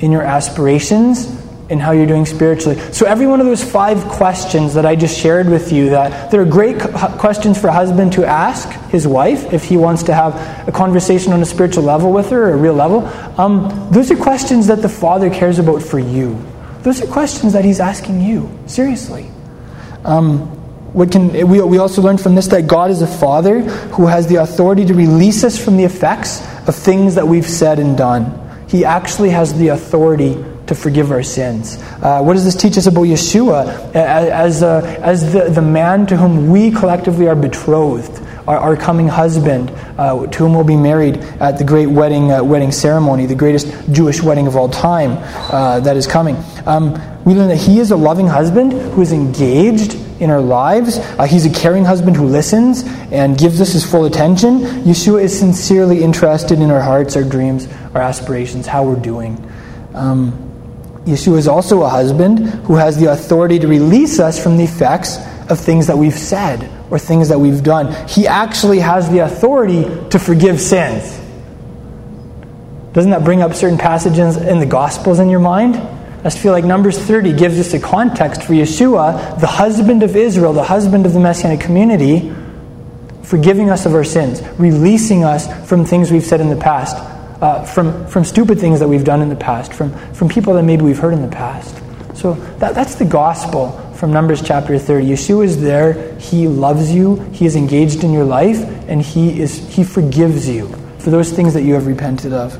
[0.04, 1.28] in your aspirations
[1.70, 2.78] and how you're doing spiritually.
[2.92, 6.44] So, every one of those five questions that I just shared with you, that they're
[6.44, 10.74] great questions for a husband to ask his wife if he wants to have a
[10.74, 13.06] conversation on a spiritual level with her, or a real level.
[13.40, 16.38] Um, those are questions that the Father cares about for you.
[16.82, 19.32] Those are questions that He's asking you, seriously.
[20.04, 20.40] Um,
[20.92, 24.28] what can, we, we also learned from this that God is a Father who has
[24.28, 28.43] the authority to release us from the effects of things that we've said and done.
[28.74, 30.34] He actually has the authority
[30.66, 31.78] to forgive our sins.
[32.02, 36.18] Uh, what does this teach us about Yeshua as, uh, as the, the man to
[36.18, 38.20] whom we collectively are betrothed?
[38.48, 39.70] Our, our coming husband,
[40.00, 43.68] uh, to whom we'll be married at the great wedding uh, wedding ceremony, the greatest
[43.92, 45.20] Jewish wedding of all time
[45.54, 46.36] uh, that is coming.
[46.66, 46.94] Um,
[47.26, 50.98] we learn that he is a loving husband who is engaged in our lives.
[50.98, 54.60] Uh, he's a caring husband who listens and gives us his full attention.
[54.84, 59.38] Yeshua is sincerely interested in our hearts, our dreams, our aspirations, how we're doing.
[59.94, 60.32] Um,
[61.06, 65.18] Yeshua is also a husband who has the authority to release us from the effects
[65.50, 67.94] of things that we've said or things that we've done.
[68.08, 71.20] He actually has the authority to forgive sins.
[72.94, 75.76] Doesn't that bring up certain passages in the Gospels in your mind?
[76.24, 80.16] I just feel like Numbers 30 gives us a context for Yeshua, the husband of
[80.16, 82.34] Israel, the husband of the Messianic community,
[83.24, 86.96] forgiving us of our sins, releasing us from things we've said in the past,
[87.42, 90.64] uh, from, from stupid things that we've done in the past, from, from people that
[90.64, 91.76] maybe we've heard in the past.
[92.16, 95.06] So that, that's the gospel from Numbers chapter 30.
[95.06, 96.18] Yeshua is there.
[96.20, 97.18] He loves you.
[97.34, 100.70] He is engaged in your life, and he, is, he forgives you
[101.00, 102.58] for those things that you have repented of.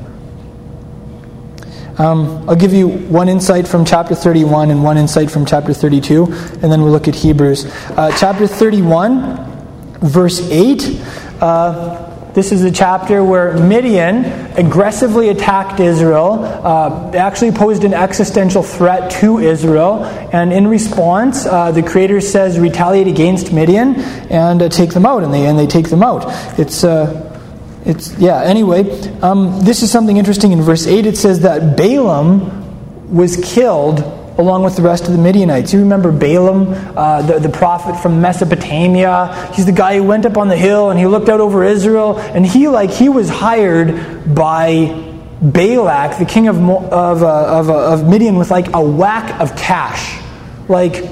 [1.98, 6.24] Um, I'll give you one insight from chapter 31 and one insight from chapter 32,
[6.24, 7.66] and then we'll look at Hebrews.
[7.90, 11.00] Uh, chapter 31, verse 8.
[11.40, 14.24] Uh, this is a chapter where Midian
[14.58, 21.70] aggressively attacked Israel, uh, actually posed an existential threat to Israel, and in response, uh,
[21.70, 23.94] the Creator says, retaliate against Midian
[24.32, 26.24] and uh, take them out, and they, and they take them out.
[26.58, 27.33] It's uh,
[27.84, 28.42] it's yeah.
[28.42, 28.88] Anyway,
[29.20, 30.52] um, this is something interesting.
[30.52, 34.00] In verse eight, it says that Balaam was killed
[34.38, 35.72] along with the rest of the Midianites.
[35.72, 39.50] You remember Balaam, uh, the, the prophet from Mesopotamia.
[39.54, 42.18] He's the guy who went up on the hill and he looked out over Israel,
[42.18, 45.12] and he like he was hired by
[45.42, 49.54] Balak, the king of of uh, of, uh, of Midian, with like a whack of
[49.56, 50.20] cash,
[50.68, 51.04] like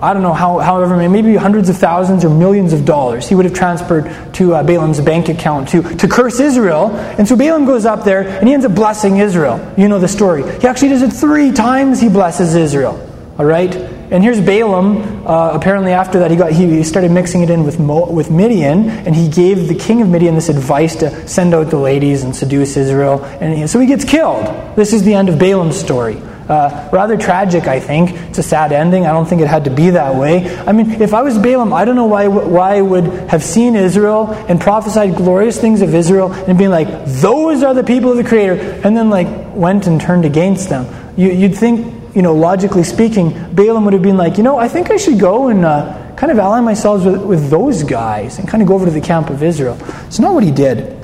[0.00, 3.44] I don't know how, however, maybe hundreds of thousands or millions of dollars he would
[3.44, 6.94] have transferred to uh, Balaam's bank account to, to curse Israel.
[6.96, 9.74] And so Balaam goes up there and he ends up blessing Israel.
[9.76, 10.42] You know the story.
[10.60, 13.04] He actually does it three times, he blesses Israel.
[13.38, 13.74] All right?
[14.10, 15.26] And here's Balaam.
[15.26, 18.88] Uh, apparently, after that, he, got, he started mixing it in with, Mo, with Midian,
[18.88, 22.34] and he gave the king of Midian this advice to send out the ladies and
[22.34, 23.22] seduce Israel.
[23.40, 24.46] And he, so he gets killed.
[24.76, 26.22] This is the end of Balaam's story.
[26.48, 28.10] Uh, rather tragic, I think.
[28.30, 29.04] It's a sad ending.
[29.04, 30.48] I don't think it had to be that way.
[30.60, 33.76] I mean, if I was Balaam, I don't know why, why I would have seen
[33.76, 38.16] Israel and prophesied glorious things of Israel and being like, those are the people of
[38.16, 40.86] the Creator, and then like went and turned against them.
[41.18, 44.68] You, you'd think, you know, logically speaking, Balaam would have been like, you know, I
[44.68, 48.48] think I should go and uh, kind of ally myself with, with those guys and
[48.48, 49.76] kind of go over to the camp of Israel.
[50.06, 50.96] It's not what he did.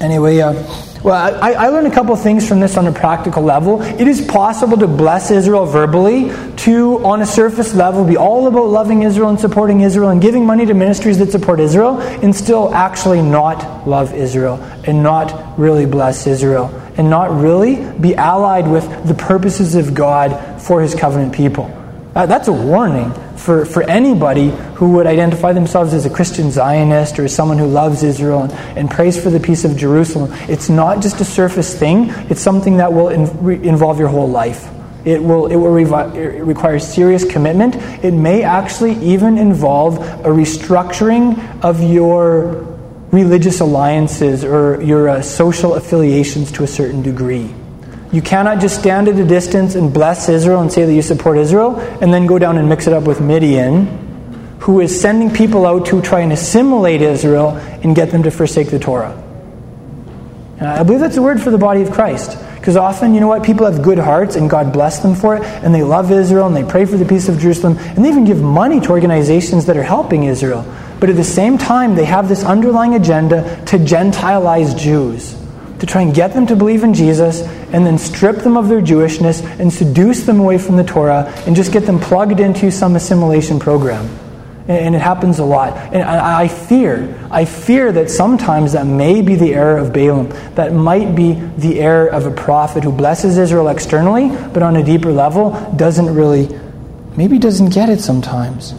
[0.00, 0.52] Anyway, uh,
[1.02, 3.82] well, I, I, learned a couple things from this on a practical level.
[3.82, 8.66] It is possible to bless Israel verbally, to, on a surface level, be all about
[8.68, 12.72] loving Israel and supporting Israel and giving money to ministries that support Israel, and still
[12.72, 18.84] actually not love Israel and not really bless Israel and not really be allied with
[19.06, 21.64] the purposes of God for his covenant people.
[22.14, 27.18] Uh, that's a warning for, for anybody who would identify themselves as a Christian Zionist
[27.18, 30.30] or as someone who loves Israel and, and prays for the peace of Jerusalem.
[30.48, 34.28] It's not just a surface thing, it's something that will in, re, involve your whole
[34.28, 34.68] life.
[35.04, 37.74] It will, it will revi- it require serious commitment.
[38.04, 42.68] It may actually even involve a restructuring of your
[43.10, 47.52] religious alliances or your uh, social affiliations to a certain degree.
[48.12, 51.38] You cannot just stand at a distance and bless Israel and say that you support
[51.38, 53.86] Israel and then go down and mix it up with Midian,
[54.60, 58.68] who is sending people out to try and assimilate Israel and get them to forsake
[58.68, 59.12] the Torah.
[60.58, 62.38] And I believe that's a word for the body of Christ.
[62.56, 63.42] Because often, you know what?
[63.42, 66.54] People have good hearts and God bless them for it, and they love Israel and
[66.54, 69.76] they pray for the peace of Jerusalem, and they even give money to organizations that
[69.76, 70.64] are helping Israel.
[71.00, 75.36] But at the same time, they have this underlying agenda to Gentilize Jews
[75.80, 77.42] to try and get them to believe in Jesus
[77.72, 81.56] and then strip them of their Jewishness and seduce them away from the Torah and
[81.56, 84.08] just get them plugged into some assimilation program.
[84.68, 85.76] And it happens a lot.
[85.92, 90.28] And I fear, I fear that sometimes that may be the error of Balaam.
[90.54, 94.84] That might be the error of a prophet who blesses Israel externally, but on a
[94.84, 96.48] deeper level doesn't really,
[97.16, 98.72] maybe doesn't get it sometimes.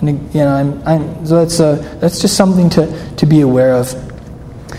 [0.00, 3.72] And you know, I'm, I'm, so that's, uh, that's just something to, to be aware
[3.72, 4.05] of.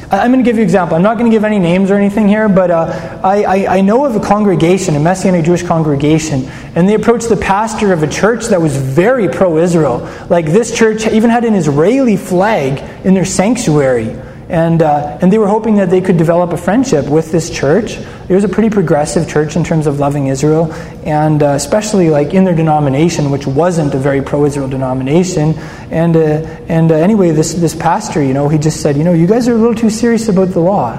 [0.09, 0.95] I'm going to give you an example.
[0.95, 3.81] I'm not going to give any names or anything here, but uh, I, I, I,
[3.81, 6.45] know of a congregation, a Messianic Jewish congregation,
[6.75, 10.09] and they approached the pastor of a church that was very pro Israel.
[10.29, 14.15] Like this church even had an Israeli flag in their sanctuary.
[14.49, 17.97] And, uh, and they were hoping that they could develop a friendship with this church.
[17.97, 20.71] It was a pretty progressive church in terms of loving Israel,
[21.03, 25.53] and uh, especially like in their denomination, which wasn't a very pro-Israel denomination.
[25.91, 26.19] And, uh,
[26.69, 29.47] and uh, anyway, this, this pastor, you know, he just said, you know, you guys
[29.49, 30.93] are a little too serious about the law.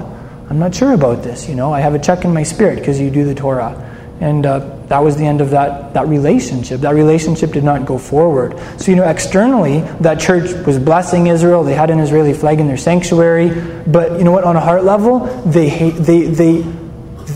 [0.49, 1.73] I'm not sure about this, you know.
[1.73, 3.85] I have a check in my spirit because you do the Torah.
[4.19, 6.81] And uh, that was the end of that, that relationship.
[6.81, 8.59] That relationship did not go forward.
[8.81, 11.63] So, you know, externally, that church was blessing Israel.
[11.63, 13.49] They had an Israeli flag in their sanctuary.
[13.85, 16.61] But, you know what, on a heart level, they, hate, they, they,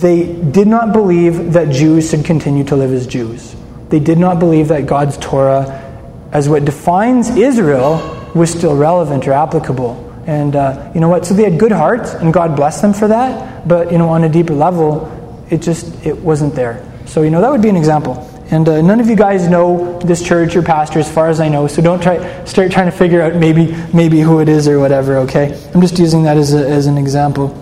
[0.01, 3.55] they did not believe that Jews should continue to live as Jews.
[3.89, 5.79] They did not believe that God's Torah,
[6.31, 10.11] as what defines Israel, was still relevant or applicable.
[10.25, 11.27] And uh, you know what?
[11.27, 13.67] So they had good hearts, and God blessed them for that.
[13.67, 15.11] But, you know, on a deeper level,
[15.51, 16.83] it just it wasn't there.
[17.13, 18.27] So you know that would be an example.
[18.49, 21.47] And uh, none of you guys know this church or pastor, as far as I
[21.47, 21.67] know.
[21.67, 25.17] So don't try start trying to figure out maybe maybe who it is or whatever.
[25.17, 27.53] Okay, I'm just using that as a, as an example.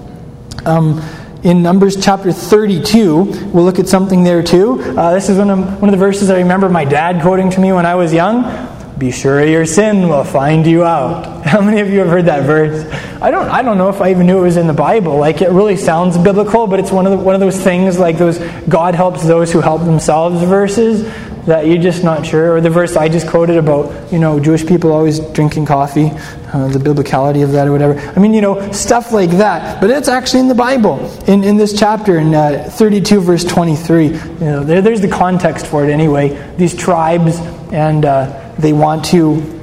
[0.66, 1.02] Um,
[1.44, 4.80] in Numbers chapter 32, we'll look at something there too.
[4.82, 7.60] Uh, this is one of, one of the verses I remember my dad quoting to
[7.60, 8.71] me when I was young.
[9.02, 11.44] Be sure your sin will find you out.
[11.44, 12.86] How many of you have heard that verse?
[13.20, 15.18] I don't, I don't know if I even knew it was in the Bible.
[15.18, 18.20] Like, it really sounds biblical, but it's one of, the, one of those things like
[18.20, 18.38] those
[18.70, 21.02] God helps those who help themselves verses
[21.48, 22.54] that you're just not sure.
[22.54, 26.12] Or the verse I just quoted about, you know, Jewish people always drinking coffee,
[26.54, 28.00] uh, the biblicality of that or whatever.
[28.16, 29.82] I mean, you know, stuff like that.
[29.82, 34.10] But it's actually in the Bible, in, in this chapter, in uh, 32, verse 23.
[34.10, 36.54] You know, there, there's the context for it anyway.
[36.58, 37.40] These tribes
[37.72, 38.06] and.
[38.06, 39.60] Uh, they want to.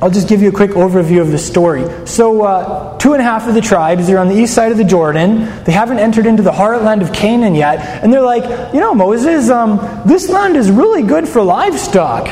[0.00, 1.84] I'll just give you a quick overview of the story.
[2.08, 4.78] So, uh, two and a half of the tribes, they're on the east side of
[4.78, 5.44] the Jordan.
[5.64, 7.78] They haven't entered into the heartland of Canaan yet.
[8.02, 12.26] And they're like, you know, Moses, um, this land is really good for livestock.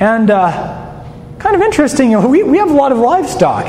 [0.00, 1.06] And uh,
[1.38, 3.66] kind of interesting, we, we have a lot of livestock.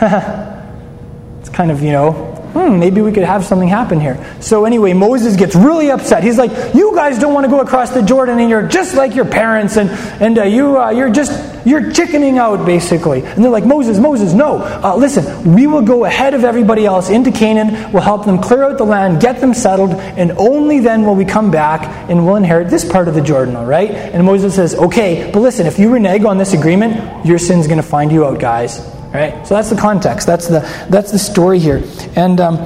[0.00, 4.18] it's kind of, you know, hmm, maybe we could have something happen here.
[4.40, 6.24] So anyway, Moses gets really upset.
[6.24, 9.14] He's like, you guys don't want to go across the Jordan, and you're just like
[9.14, 9.90] your parents, and
[10.20, 11.32] and uh, you uh, you're just
[11.66, 13.24] you're chickening out basically.
[13.24, 14.58] And they're like, Moses, Moses, no.
[14.58, 17.92] Uh, listen, we will go ahead of everybody else into Canaan.
[17.92, 21.24] We'll help them clear out the land, get them settled, and only then will we
[21.24, 23.54] come back and we'll inherit this part of the Jordan.
[23.54, 23.90] All right?
[23.90, 27.80] And Moses says, okay, but listen, if you renege on this agreement, your sin's going
[27.80, 28.97] to find you out, guys.
[29.12, 29.46] Right?
[29.46, 30.26] So that's the context.
[30.26, 31.82] That's the, that's the story here.
[32.14, 32.56] And um,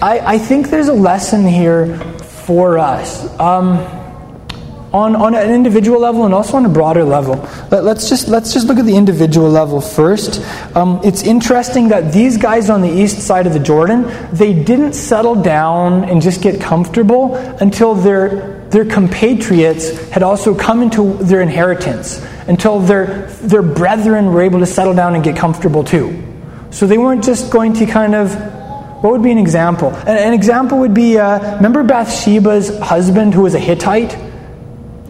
[0.00, 3.28] I, I think there's a lesson here for us.
[3.38, 3.78] Um,
[4.94, 7.34] on, on an individual level and also on a broader level.
[7.72, 10.40] Let, us just let's just look at the individual level first.
[10.76, 14.92] Um, it's interesting that these guys on the east side of the Jordan they didn't
[14.92, 21.40] settle down and just get comfortable until their their compatriots had also come into their
[21.40, 26.22] inheritance until their, their brethren were able to settle down and get comfortable too.
[26.70, 28.34] So they weren't just going to kind of.
[29.02, 29.90] What would be an example?
[29.90, 34.14] An, an example would be uh, remember Bathsheba's husband who was a Hittite?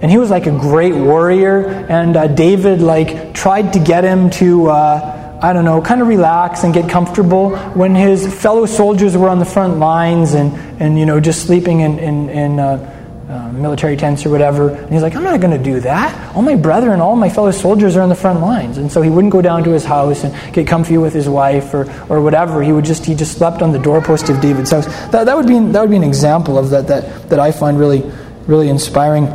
[0.03, 4.31] And he was like a great warrior, and uh, David like tried to get him
[4.31, 4.69] to.
[4.69, 9.29] Uh, I don't know, kind of relax and get comfortable when his fellow soldiers were
[9.29, 13.51] on the front lines and, and you know, just sleeping in, in, in uh, uh,
[13.53, 14.69] military tents or whatever.
[14.69, 16.37] And he's like, I'm not going to do that.
[16.37, 18.77] All my brethren, all my fellow soldiers are on the front lines.
[18.77, 21.73] And so he wouldn't go down to his house and get comfy with his wife
[21.73, 22.63] or, or whatever.
[22.63, 24.87] He would just he just slept on the doorpost of David's house.
[25.11, 27.79] That, that would be that would be an example of that that, that I find
[27.79, 28.03] really
[28.47, 29.27] really inspiring.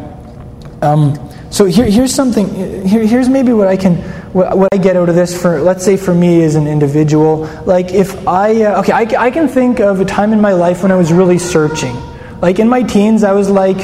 [0.82, 1.16] Um,
[1.50, 2.86] so here, here's something.
[2.88, 3.96] Here, here's maybe what I can
[4.34, 7.50] what, what, I get out of this for let's say for me as an individual.
[7.66, 10.84] Like if I uh, okay, I, I can think of a time in my life
[10.84, 11.96] when I was really searching
[12.42, 13.78] like in my teens, I was like,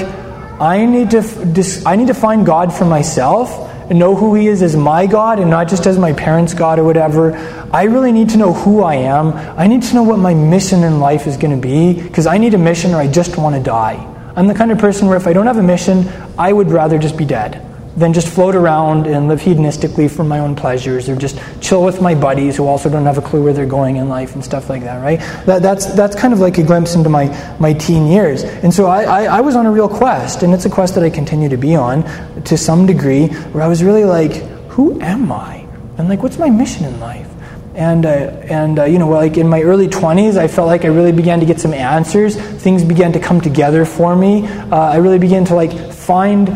[0.59, 3.49] I need to, I need to find God for myself
[3.89, 6.79] and know who He is as my God and not just as my parents' God
[6.79, 7.35] or whatever.
[7.73, 9.33] I really need to know who I am.
[9.59, 12.37] I need to know what my mission in life is going to be because I
[12.37, 13.95] need a mission or I just want to die.
[14.35, 16.97] I'm the kind of person where if I don't have a mission, I would rather
[16.97, 21.15] just be dead than just float around and live hedonistically for my own pleasures or
[21.15, 24.09] just chill with my buddies who also don't have a clue where they're going in
[24.09, 25.19] life and stuff like that, right?
[25.45, 27.27] That, that's, that's kind of like a glimpse into my,
[27.59, 28.43] my teen years.
[28.43, 31.03] And so I, I, I was on a real quest, and it's a quest that
[31.03, 32.03] I continue to be on
[32.43, 34.33] to some degree, where I was really like,
[34.67, 35.65] who am I?
[35.97, 37.29] And like, what's my mission in life?
[37.75, 40.87] and uh, and uh, you know like in my early 20s i felt like i
[40.87, 44.95] really began to get some answers things began to come together for me uh, i
[44.95, 46.47] really began to like find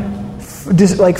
[0.99, 1.19] like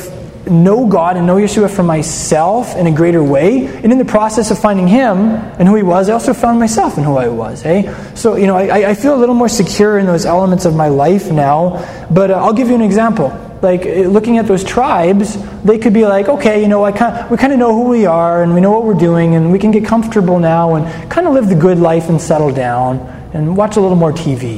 [0.49, 3.65] know God and know Yeshua for myself in a greater way.
[3.65, 6.97] And in the process of finding Him and who He was, I also found myself
[6.97, 7.61] and who I was.
[7.61, 10.75] Hey, so you know, I, I feel a little more secure in those elements of
[10.75, 12.07] my life now.
[12.09, 13.29] But uh, I'll give you an example.
[13.61, 17.29] like eh, looking at those tribes, they could be like, okay, you know, I kind
[17.29, 19.59] we kind of know who we are and we know what we're doing and we
[19.59, 22.99] can get comfortable now and kind of live the good life and settle down
[23.33, 24.57] and watch a little more TV,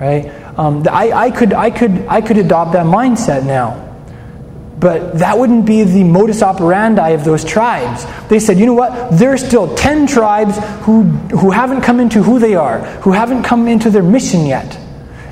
[0.00, 0.26] right?
[0.58, 3.87] Um, I, I could I could I could adopt that mindset now.
[4.80, 8.06] But that wouldn't be the modus operandi of those tribes.
[8.28, 9.10] They said, you know what?
[9.10, 13.66] There's still 10 tribes who, who haven't come into who they are, who haven't come
[13.66, 14.78] into their mission yet.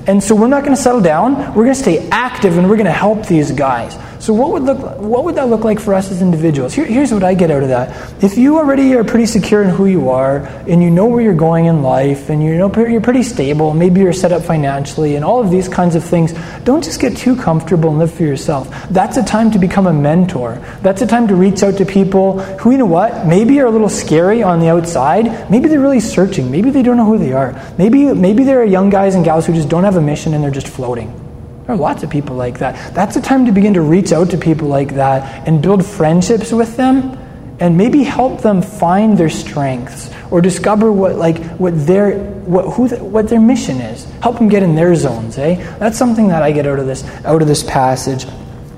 [0.09, 1.37] And so we're not going to settle down.
[1.55, 3.97] We're going to stay active and we're going to help these guys.
[4.27, 6.75] So what would look what would that look like for us as individuals?
[6.75, 8.25] Here, here's what I get out of that.
[8.25, 11.33] If you already are pretty secure in who you are and you know where you're
[11.33, 15.25] going in life and you know you're pretty stable, maybe you're set up financially and
[15.25, 16.33] all of these kinds of things,
[16.65, 18.69] don't just get too comfortable and live for yourself.
[18.91, 20.61] That's a time to become a mentor.
[20.83, 23.71] That's a time to reach out to people who you know what, maybe are a
[23.71, 25.49] little scary on the outside.
[25.53, 26.51] Maybe they're really searching.
[26.51, 27.55] Maybe they don't know who they are.
[27.79, 30.43] Maybe maybe there are young guys and gals who just don't have a mission and
[30.43, 31.26] they're just floating.
[31.67, 32.95] There are lots of people like that.
[32.95, 36.53] That's a time to begin to reach out to people like that and build friendships
[36.53, 37.19] with them
[37.59, 42.87] and maybe help them find their strengths or discover what like what their what who
[42.87, 44.05] the, what their mission is.
[44.21, 45.57] Help them get in their zones, eh?
[45.79, 48.27] That's something that I get out of this out of this passage.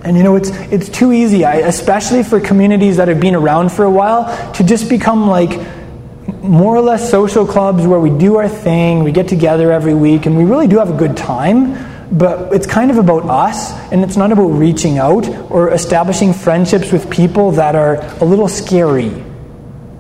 [0.03, 3.71] And you know, it's it's too easy, I, especially for communities that have been around
[3.71, 5.61] for a while, to just become like
[6.43, 10.25] more or less social clubs where we do our thing, we get together every week,
[10.25, 14.03] and we really do have a good time but it's kind of about us, and
[14.03, 19.09] it's not about reaching out or establishing friendships with people that are a little scary,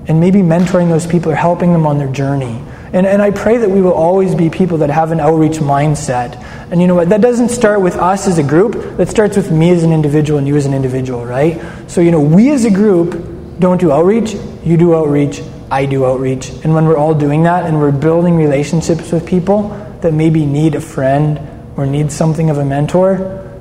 [0.07, 2.63] and maybe mentoring those people or helping them on their journey.
[2.93, 6.43] And, and I pray that we will always be people that have an outreach mindset.
[6.71, 7.11] And you know what?
[7.11, 10.39] That doesn't start with us as a group, that starts with me as an individual
[10.39, 11.61] and you as an individual, right?
[11.91, 14.35] So, you know, we as a group don't do outreach,
[14.65, 16.49] you do outreach, I do outreach.
[16.65, 19.69] And when we're all doing that and we're building relationships with people
[20.01, 23.17] that maybe need a friend or needs something of a mentor,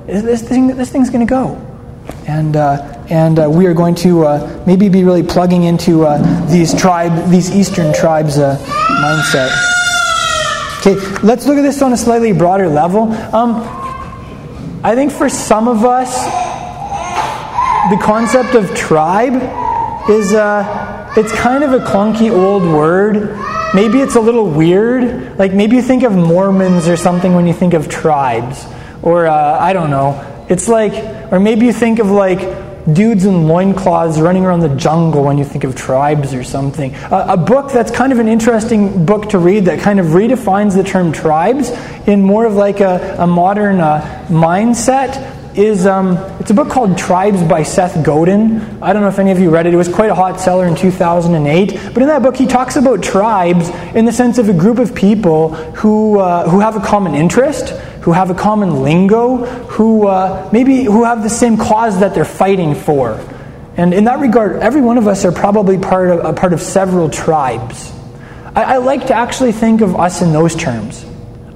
[0.06, 1.54] this, thing, this thing's going to go.
[2.26, 6.18] And, uh, and uh, we are going to uh, maybe be really plugging into uh,
[6.46, 8.58] these tribe, these Eastern tribes' uh,
[9.02, 9.50] mindset.
[10.80, 13.12] Okay, let's look at this on a slightly broader level.
[13.32, 13.62] Um,
[14.82, 16.12] I think for some of us,
[17.90, 19.34] the concept of tribe
[20.10, 23.38] is uh, it's kind of a clunky old word
[23.74, 25.38] Maybe it's a little weird.
[25.38, 28.66] Like maybe you think of Mormons or something when you think of tribes.
[29.02, 30.46] Or uh, I don't know.
[30.48, 30.94] It's like,
[31.30, 32.40] or maybe you think of like
[32.94, 36.94] dudes in loincloths running around the jungle when you think of tribes or something.
[36.94, 40.74] Uh, a book that's kind of an interesting book to read that kind of redefines
[40.74, 41.68] the term tribes
[42.06, 46.96] in more of like a, a modern uh, mindset is um, it's a book called
[46.96, 48.60] Tribes by Seth Godin.
[48.80, 49.74] I don't know if any of you read it.
[49.74, 51.92] It was quite a hot seller in 2008.
[51.92, 54.94] But in that book, he talks about tribes in the sense of a group of
[54.94, 57.70] people who, uh, who have a common interest,
[58.02, 62.24] who have a common lingo, who uh, maybe who have the same cause that they're
[62.24, 63.18] fighting for.
[63.76, 66.60] And in that regard, every one of us are probably part of, a part of
[66.60, 67.92] several tribes.
[68.54, 71.04] I, I like to actually think of us in those terms.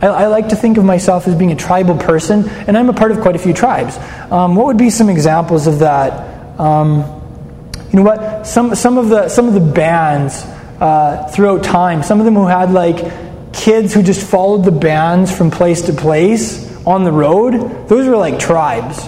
[0.03, 2.92] I, I, like to think of myself as being a tribal person, and I'm a
[2.92, 3.96] part of quite a few tribes.
[4.30, 6.61] Um, what would be some examples of that?
[6.61, 6.98] Um,
[7.92, 8.46] you know what?
[8.46, 10.42] Some, some, of, the, some of the bands
[10.80, 15.34] uh, throughout time, some of them who had like kids who just followed the bands
[15.34, 18.98] from place to place on the road, those were like tribes.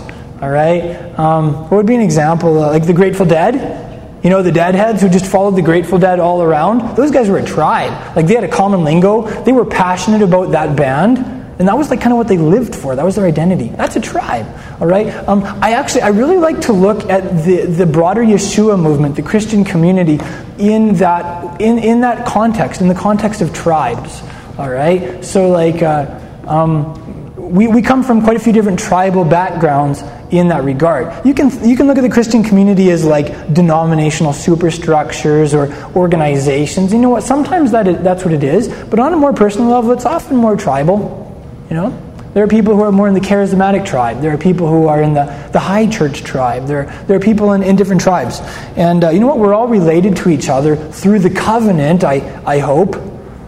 [0.41, 1.19] All right?
[1.19, 2.63] Um, what would be an example?
[2.63, 3.84] Uh, like the Grateful Dead?
[4.25, 7.37] You know, the Deadheads who just followed the Grateful Dead all around, those guys were
[7.37, 8.17] a tribe.
[8.17, 11.19] Like they had a common lingo, they were passionate about that band,
[11.59, 12.97] and that was like kind of what they lived for.
[12.97, 13.69] That was their identity.
[13.69, 14.47] That's a tribe,
[14.81, 15.09] all right?
[15.29, 19.23] Um, I actually, I really like to look at the, the broader Yeshua movement, the
[19.23, 20.19] Christian community,
[20.59, 24.23] in that, in, in that context, in the context of tribes,
[24.57, 25.23] all right?
[25.23, 27.04] So, like, uh, um,
[27.45, 31.25] we, we come from quite a few different tribal backgrounds in that regard.
[31.25, 36.93] You can, you can look at the Christian community as like denominational superstructures or organizations.
[36.93, 37.23] You know what?
[37.23, 38.69] Sometimes that is, that's what it is.
[38.85, 41.21] But on a more personal level, it's often more tribal.
[41.69, 42.01] You know?
[42.33, 44.21] There are people who are more in the charismatic tribe.
[44.21, 46.67] There are people who are in the, the high church tribe.
[46.67, 48.41] There, there are people in, in different tribes.
[48.77, 49.39] And uh, you know what?
[49.39, 52.97] We're all related to each other through the covenant, I, I hope.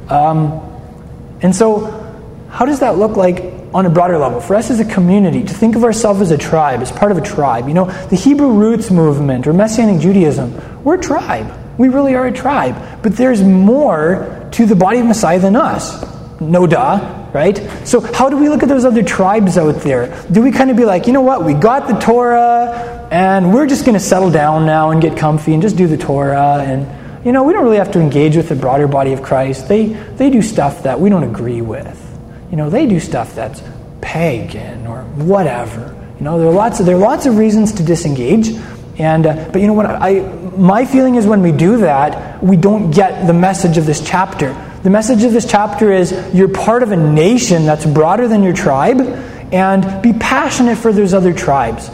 [0.08, 0.62] Um,
[1.42, 2.04] and so,
[2.48, 5.52] how does that look like on a broader level, for us as a community, to
[5.52, 7.68] think of ourselves as a tribe, as part of a tribe.
[7.68, 11.52] You know, the Hebrew roots movement or Messianic Judaism, we're a tribe.
[11.76, 13.02] We really are a tribe.
[13.02, 16.02] But there's more to the body of Messiah than us.
[16.40, 17.58] No duh, right?
[17.84, 20.26] So, how do we look at those other tribes out there?
[20.32, 23.66] Do we kind of be like, you know what, we got the Torah, and we're
[23.66, 27.26] just going to settle down now and get comfy and just do the Torah, and,
[27.26, 29.68] you know, we don't really have to engage with the broader body of Christ.
[29.68, 32.05] They, they do stuff that we don't agree with.
[32.50, 33.62] You know, they do stuff that's
[34.00, 35.94] pagan or whatever.
[36.18, 38.50] You know, there are lots of, there are lots of reasons to disengage.
[38.98, 39.86] And, uh, but you know what?
[39.86, 40.20] I,
[40.56, 44.54] my feeling is when we do that, we don't get the message of this chapter.
[44.82, 48.54] The message of this chapter is you're part of a nation that's broader than your
[48.54, 49.00] tribe,
[49.52, 51.90] and be passionate for those other tribes.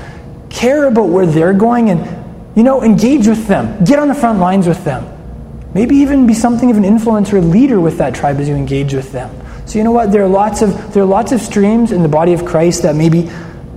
[0.51, 3.83] Care about where they're going, and you know, engage with them.
[3.85, 5.09] Get on the front lines with them.
[5.75, 9.11] Maybe even be something of an influencer leader with that tribe as you engage with
[9.11, 9.35] them.
[9.67, 10.13] So you know what?
[10.13, 12.95] There are lots of there are lots of streams in the body of Christ that
[12.97, 13.31] maybe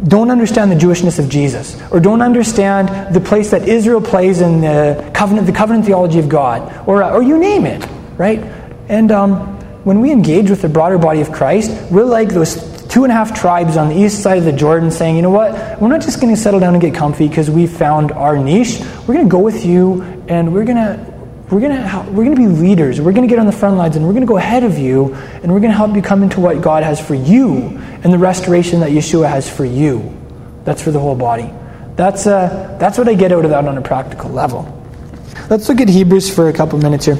[0.08, 4.62] don't understand the Jewishness of Jesus, or don't understand the place that Israel plays in
[4.62, 8.40] the covenant, the covenant theology of God, or, or you name it, right?
[8.88, 9.40] And um,
[9.84, 13.16] when we engage with the broader body of Christ, we're like those two and a
[13.16, 16.02] half tribes on the east side of the Jordan saying, you know what, we're not
[16.02, 18.80] just going to settle down and get comfy because we found our niche.
[19.08, 21.15] We're going to go with you and we're going to
[21.50, 23.00] we're going to we're going to be leaders.
[23.00, 24.78] We're going to get on the front lines and we're going to go ahead of
[24.78, 28.12] you and we're going to help you come into what God has for you and
[28.12, 30.16] the restoration that Yeshua has for you.
[30.64, 31.52] That's for the whole body.
[31.96, 34.72] That's uh, that's what I get out of that on a practical level.
[35.50, 37.20] Let's look at Hebrews for a couple minutes here.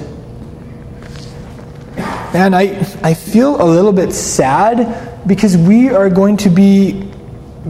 [2.36, 7.10] And I, I feel a little bit sad because we are going to be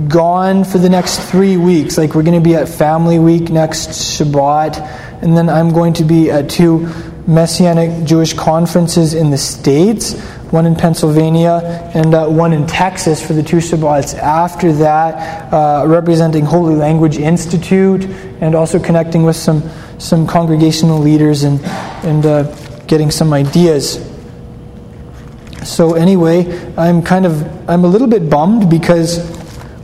[0.08, 1.98] gone for the next three weeks.
[1.98, 6.06] Like, we're going to be at Family Week next Shabbat, and then I'm going to
[6.06, 6.88] be at two
[7.28, 10.14] Messianic Jewish conferences in the States
[10.52, 15.86] one in Pennsylvania and uh, one in Texas for the two Shabbats after that, uh,
[15.86, 18.06] representing Holy Language Institute
[18.40, 21.60] and also connecting with some, some congregational leaders and,
[22.06, 22.44] and uh,
[22.86, 24.00] getting some ideas.
[25.64, 29.20] So anyway, I'm kind of I'm a little bit bummed because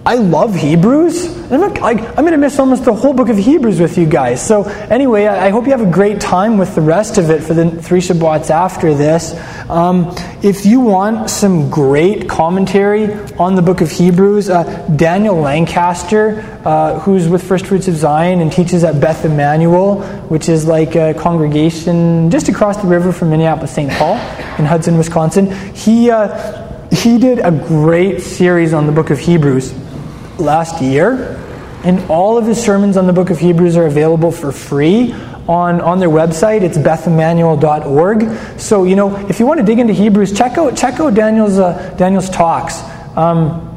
[0.06, 1.41] I love Hebrews.
[1.52, 4.06] I'm, not, like, I'm going to miss almost the whole book of Hebrews with you
[4.06, 4.46] guys.
[4.46, 7.44] So anyway, I, I hope you have a great time with the rest of it
[7.44, 9.36] for the three Shabbats after this.
[9.70, 14.64] Um, if you want some great commentary on the book of Hebrews, uh,
[14.96, 20.48] Daniel Lancaster, uh, who's with First Fruits of Zion and teaches at Beth Immanuel, which
[20.48, 23.92] is like a congregation just across the river from Minneapolis, St.
[23.92, 24.16] Paul,
[24.58, 25.52] in Hudson, Wisconsin.
[25.76, 29.81] He uh, he did a great series on the book of Hebrews
[30.42, 31.38] last year.
[31.84, 35.14] And all of his sermons on the book of Hebrews are available for free
[35.48, 36.62] on, on their website.
[36.62, 38.60] It's bethimmanuel.org.
[38.60, 41.58] So, you know, if you want to dig into Hebrews, check out, check out Daniel's,
[41.58, 42.82] uh, Daniel's talks.
[43.18, 43.68] Um,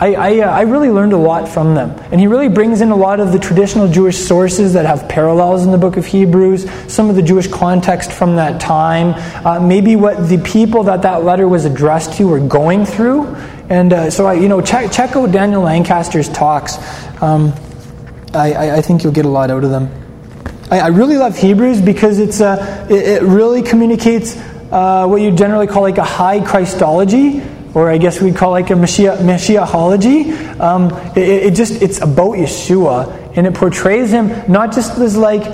[0.00, 1.90] I, I, uh, I, really learned a lot from them.
[2.12, 5.64] And he really brings in a lot of the traditional Jewish sources that have parallels
[5.64, 9.96] in the book of Hebrews, some of the Jewish context from that time, uh, maybe
[9.96, 13.34] what the people that that letter was addressed to were going through.
[13.70, 16.76] And uh, so, I, you know, check, check out Daniel Lancaster's talks.
[17.22, 17.52] Um,
[18.34, 19.90] I, I, think you'll get a lot out of them.
[20.70, 24.36] I, I really love Hebrews because it's, uh, it, it really communicates
[24.70, 27.42] uh, what you generally call like a high Christology
[27.74, 30.58] or I guess we'd call like a Mashiach, Mashiachology.
[30.58, 35.44] Um, it, it, just it's about Yeshua, and it portrays him not just as like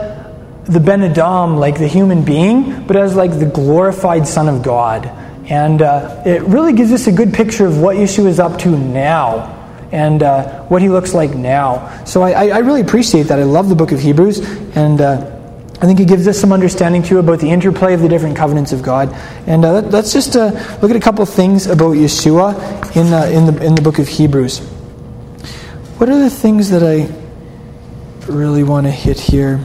[0.64, 5.10] the Ben Adam, like the human being, but as like the glorified Son of God.
[5.48, 8.70] And uh, it really gives us a good picture of what Yeshua is up to
[8.70, 9.60] now
[9.92, 12.02] and uh, what he looks like now.
[12.04, 13.38] So I, I, really appreciate that.
[13.38, 14.40] I love the book of Hebrews,
[14.74, 15.38] and uh,
[15.80, 18.72] I think it gives us some understanding too about the interplay of the different covenants
[18.72, 19.12] of God.
[19.46, 23.54] And uh, let's just uh, look at a couple things about Yeshua in, uh, in,
[23.54, 24.60] the, in the book of Hebrews.
[25.98, 27.08] What are the things that I
[28.26, 29.64] really want to hit here?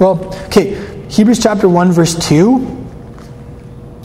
[0.00, 2.79] Well, okay, Hebrews chapter 1, verse 2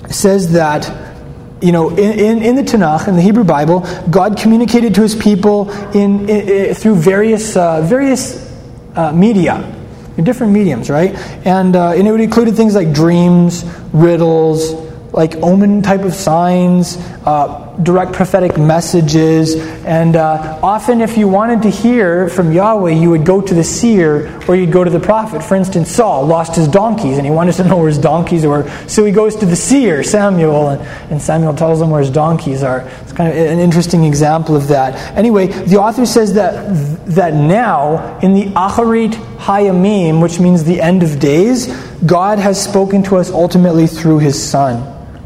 [0.09, 1.13] says that
[1.61, 5.15] you know, in, in, in, the Tanakh, in the Hebrew Bible, God communicated to his
[5.15, 8.53] people in, in through various, uh, various
[8.93, 9.75] uh, media
[10.23, 11.13] different mediums, right?
[11.45, 14.73] And, uh, and it would include things like dreams, riddles,
[15.11, 19.55] like omen type of signs, uh, direct prophetic messages.
[19.85, 23.63] And uh, often, if you wanted to hear from Yahweh, you would go to the
[23.63, 25.43] seer or you'd go to the prophet.
[25.43, 28.69] For instance, Saul lost his donkeys and he wanted to know where his donkeys were.
[28.87, 32.63] So he goes to the seer, Samuel, and, and Samuel tells him where his donkeys
[32.63, 32.81] are.
[33.01, 34.95] It's kind of an interesting example of that.
[35.17, 41.03] Anyway, the author says that, that now, in the Acharit Hayamim, which means the end
[41.03, 41.67] of days,
[42.05, 44.81] God has spoken to us ultimately through his Son,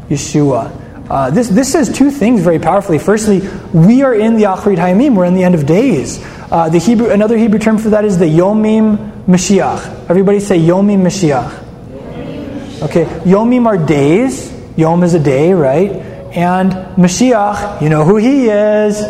[0.08, 0.79] Yeshua.
[1.10, 2.98] Uh, this, this says two things very powerfully.
[3.00, 3.40] Firstly,
[3.72, 6.24] we are in the Acharit Hayamim, we're in the end of days.
[6.52, 10.08] Uh, the Hebrew, another Hebrew term for that is the Yomim Mashiach.
[10.08, 12.82] Everybody say Yomim Mashiach.
[12.82, 14.56] Okay, Yomim are days.
[14.76, 15.90] Yom is a day, right?
[15.90, 19.02] And Mashiach, you know who he is.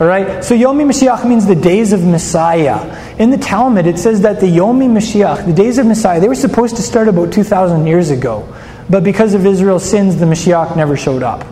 [0.00, 0.44] All right?
[0.44, 3.16] So Yomim Mashiach means the days of Messiah.
[3.18, 6.36] In the Talmud, it says that the Yomim Mashiach, the days of Messiah, they were
[6.36, 8.46] supposed to start about 2,000 years ago.
[8.90, 11.46] But because of Israel's sins, the Mashiach never showed up.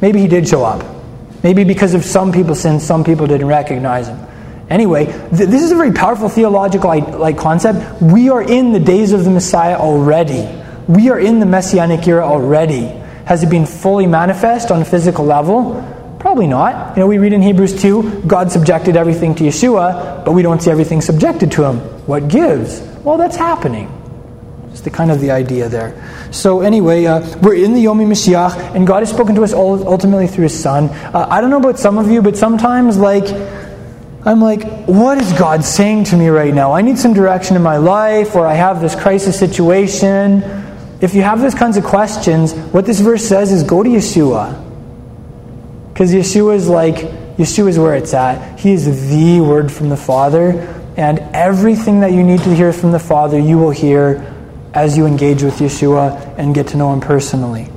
[0.00, 0.84] Maybe he did show up.
[1.42, 4.18] Maybe because of some people's sins, some people didn't recognize him.
[4.68, 8.00] Anyway, th- this is a very powerful theological like concept.
[8.00, 10.48] We are in the days of the Messiah already.
[10.88, 12.86] We are in the messianic era already.
[13.24, 15.86] Has it been fully manifest on a physical level?
[16.18, 16.96] Probably not.
[16.96, 20.60] You know, we read in Hebrews 2, God subjected everything to Yeshua, but we don't
[20.60, 21.78] see everything subjected to him.
[22.06, 22.80] What gives?
[23.04, 23.99] Well, that's happening.
[24.70, 25.92] It's the kind of the idea there.
[26.30, 30.28] So anyway, uh, we're in the Yomi Mashiach, and God has spoken to us ultimately
[30.28, 30.88] through His Son.
[30.88, 33.24] Uh, I don't know about some of you, but sometimes, like,
[34.24, 36.72] I'm like, what is God saying to me right now?
[36.72, 40.42] I need some direction in my life, or I have this crisis situation.
[41.00, 44.66] If you have those kinds of questions, what this verse says is go to Yeshua.
[45.92, 46.96] Because Yeshua is like,
[47.38, 48.60] Yeshua is where it's at.
[48.60, 50.60] He is the word from the Father,
[50.96, 54.36] and everything that you need to hear from the Father, you will hear
[54.74, 57.68] as you engage with Yeshua and get to know Him personally.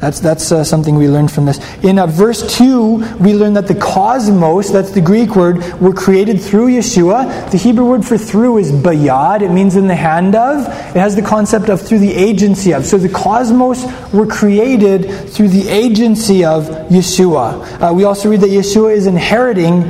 [0.00, 1.58] That's, that's uh, something we learned from this.
[1.82, 6.40] In uh, verse 2, we learn that the cosmos, that's the Greek word, were created
[6.40, 7.50] through Yeshua.
[7.50, 9.42] The Hebrew word for through is bayad.
[9.42, 10.68] It means in the hand of.
[10.68, 12.86] It has the concept of through the agency of.
[12.86, 17.90] So the cosmos were created through the agency of Yeshua.
[17.90, 19.82] Uh, we also read that Yeshua is inheriting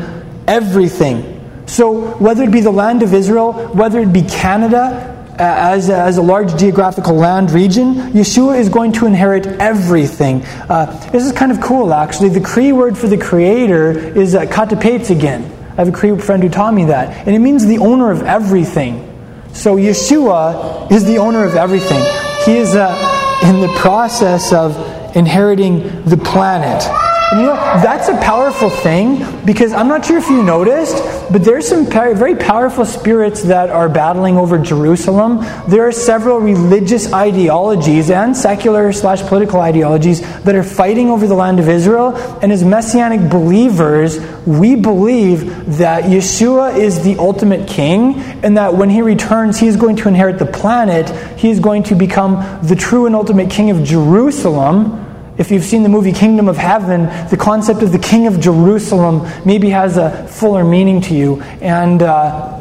[0.46, 1.34] everything.
[1.66, 6.22] So whether it be the land of Israel, whether it be Canada, as, as a
[6.22, 10.44] large geographical land region, Yeshua is going to inherit everything.
[10.68, 12.28] Uh, this is kind of cool, actually.
[12.28, 15.44] The Cree word for the creator is uh, again.
[15.72, 17.26] I have a Cree friend who taught me that.
[17.26, 19.04] And it means the owner of everything.
[19.52, 22.02] So Yeshua is the owner of everything.
[22.44, 24.76] He is uh, in the process of
[25.16, 27.07] inheriting the planet.
[27.30, 30.96] And you know, that's a powerful thing because I'm not sure if you noticed,
[31.30, 35.44] but there's some very powerful spirits that are battling over Jerusalem.
[35.68, 41.34] There are several religious ideologies and secular slash political ideologies that are fighting over the
[41.34, 42.16] land of Israel.
[42.40, 48.88] And as Messianic believers, we believe that Yeshua is the ultimate king and that when
[48.88, 51.10] he returns, he is going to inherit the planet.
[51.38, 55.04] He is going to become the true and ultimate king of Jerusalem
[55.38, 59.26] if you've seen the movie Kingdom of Heaven, the concept of the King of Jerusalem
[59.46, 61.40] maybe has a fuller meaning to you.
[61.60, 62.58] And uh,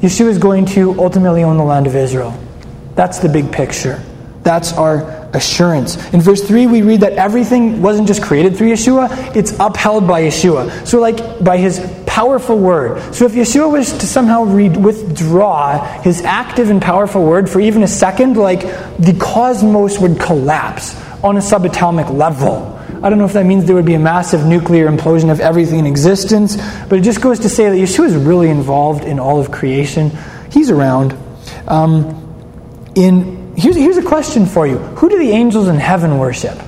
[0.00, 2.38] Yeshua is going to ultimately own the land of Israel.
[2.94, 4.02] That's the big picture.
[4.42, 5.96] That's our assurance.
[6.14, 10.22] In verse 3, we read that everything wasn't just created through Yeshua, it's upheld by
[10.22, 10.86] Yeshua.
[10.86, 13.14] So, like, by his powerful word.
[13.14, 17.88] So, if Yeshua was to somehow withdraw his active and powerful word for even a
[17.88, 18.62] second, like,
[18.98, 22.76] the cosmos would collapse on a subatomic level.
[23.02, 25.78] I don't know if that means there would be a massive nuclear implosion of everything
[25.78, 26.56] in existence,
[26.88, 30.10] but it just goes to say that Yeshua is really involved in all of creation.
[30.50, 31.16] He's around.
[31.66, 32.16] Um,
[32.94, 36.60] in here's, here's a question for you: Who do the angels in heaven worship?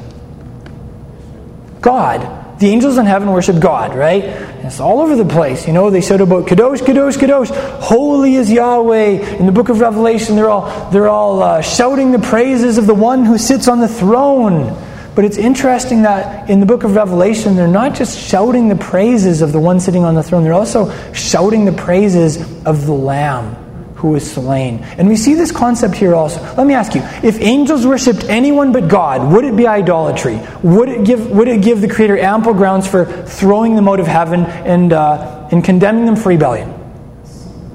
[1.80, 2.41] God.
[2.62, 4.22] The angels in heaven worship God, right?
[4.22, 5.66] It's all over the place.
[5.66, 7.50] You know, they said about Kadosh, Kadosh, Kadosh,
[7.80, 9.38] holy is Yahweh.
[9.38, 12.94] In the book of Revelation, they're all, they're all uh, shouting the praises of the
[12.94, 14.80] one who sits on the throne.
[15.16, 19.42] But it's interesting that in the book of Revelation, they're not just shouting the praises
[19.42, 23.56] of the one sitting on the throne, they're also shouting the praises of the Lamb
[24.02, 24.80] who was slain.
[24.98, 26.42] And we see this concept here also.
[26.56, 30.40] Let me ask you if angels worshipped anyone but God, would it be idolatry?
[30.64, 34.08] Would it give, would it give the Creator ample grounds for throwing them out of
[34.08, 36.74] heaven and, uh, and condemning them for rebellion?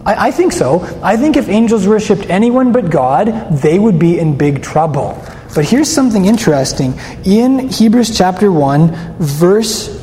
[0.06, 0.82] I, I think so.
[1.02, 5.18] I think if angels worshipped anyone but God, they would be in big trouble.
[5.56, 7.00] But here's something interesting.
[7.24, 9.98] In Hebrews chapter 1, verse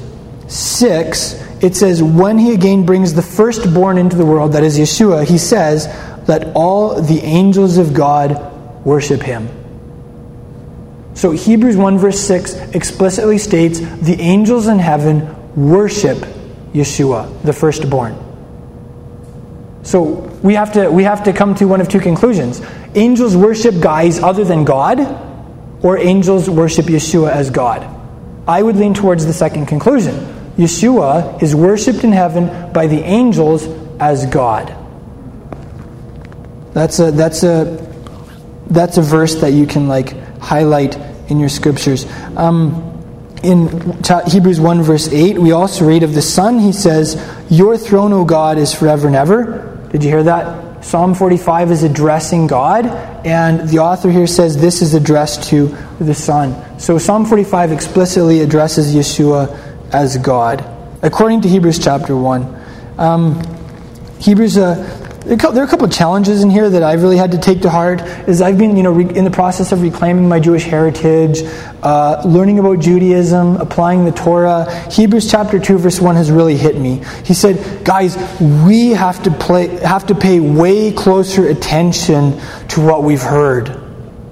[0.48, 5.24] 6, it says, When he again brings the firstborn into the world, that is Yeshua,
[5.24, 5.86] he says,
[6.26, 8.52] let all the angels of God
[8.84, 9.48] worship him.
[11.14, 16.18] So Hebrews 1 verse 6 explicitly states the angels in heaven worship
[16.72, 18.18] Yeshua, the firstborn.
[19.84, 20.02] So
[20.42, 22.60] we have to we have to come to one of two conclusions.
[22.94, 25.00] Angels worship guys other than God,
[25.84, 27.88] or angels worship Yeshua as God.
[28.48, 30.14] I would lean towards the second conclusion.
[30.56, 33.66] Yeshua is worshipped in heaven by the angels
[34.00, 34.74] as God.
[36.74, 37.80] That's a that's a
[38.66, 40.96] that's a verse that you can like highlight
[41.30, 42.06] in your scriptures.
[42.36, 42.90] Um,
[43.42, 43.68] in
[44.26, 46.58] Hebrews 1, verse 8, we also read of the Son.
[46.58, 49.88] He says, Your throne, O God, is forever and ever.
[49.92, 50.82] Did you hear that?
[50.84, 52.86] Psalm 45 is addressing God,
[53.26, 56.78] and the author here says this is addressed to the Son.
[56.78, 59.56] So Psalm 45 explicitly addresses Yeshua
[59.94, 60.62] as God,
[61.02, 62.62] according to Hebrews chapter 1.
[62.98, 63.42] Um,
[64.20, 67.38] Hebrews uh, there are a couple of challenges in here that I've really had to
[67.38, 68.02] take to heart.
[68.28, 71.42] Is I've been, you know, in the process of reclaiming my Jewish heritage,
[71.82, 74.70] uh, learning about Judaism, applying the Torah.
[74.90, 77.02] Hebrews chapter two, verse one has really hit me.
[77.24, 83.02] He said, "Guys, we have to play, have to pay way closer attention to what
[83.02, 83.83] we've heard."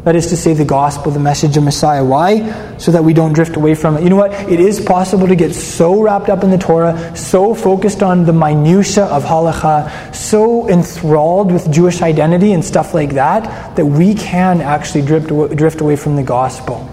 [0.04, 2.04] That is to say, the gospel, the message of Messiah.
[2.04, 2.76] Why?
[2.76, 4.02] So that we don't drift away from it.
[4.02, 4.32] You know what?
[4.50, 8.32] It is possible to get so wrapped up in the Torah, so focused on the
[8.32, 14.60] minutiae of halacha, so enthralled with Jewish identity and stuff like that, that we can
[14.60, 16.88] actually drift, drift away from the gospel.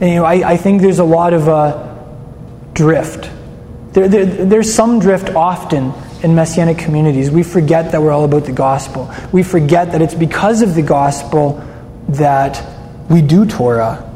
[0.00, 1.94] And, you know, I, I think there's a lot of uh,
[2.72, 3.30] drift.
[3.92, 5.92] There, there, there's some drift often
[6.24, 7.30] in messianic communities.
[7.30, 9.08] We forget that we're all about the gospel.
[9.30, 11.62] We forget that it's because of the gospel
[12.08, 12.64] that
[13.08, 14.08] we do Torah.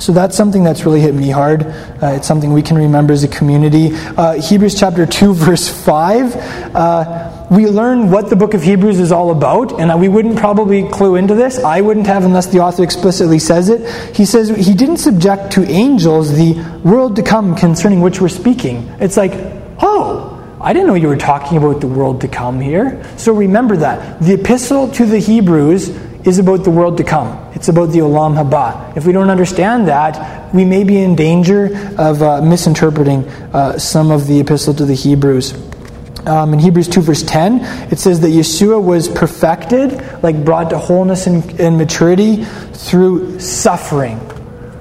[0.00, 1.62] So that's something that's really hit me hard.
[1.62, 3.90] Uh, it's something we can remember as a community.
[3.92, 6.36] Uh, Hebrews chapter 2, verse 5.
[6.74, 10.86] Uh, we learn what the book of Hebrews is all about, and we wouldn't probably
[10.88, 11.58] clue into this.
[11.58, 14.14] I wouldn't have unless the author explicitly says it.
[14.14, 18.94] He says he didn't subject to angels the world to come concerning which we're speaking.
[19.00, 19.32] It's like,
[19.80, 23.02] oh, I didn't know you were talking about the world to come here.
[23.16, 24.20] So remember that.
[24.20, 25.88] The epistle to the Hebrews
[26.24, 27.28] is about the world to come.
[27.54, 28.96] It's about the Olam Haba.
[28.96, 31.66] If we don't understand that, we may be in danger
[31.98, 35.54] of uh, misinterpreting uh, some of the epistle to the Hebrews.
[36.26, 37.60] Um, in Hebrews 2, verse 10,
[37.90, 44.20] it says that Yeshua was perfected, like brought to wholeness and, and maturity through suffering.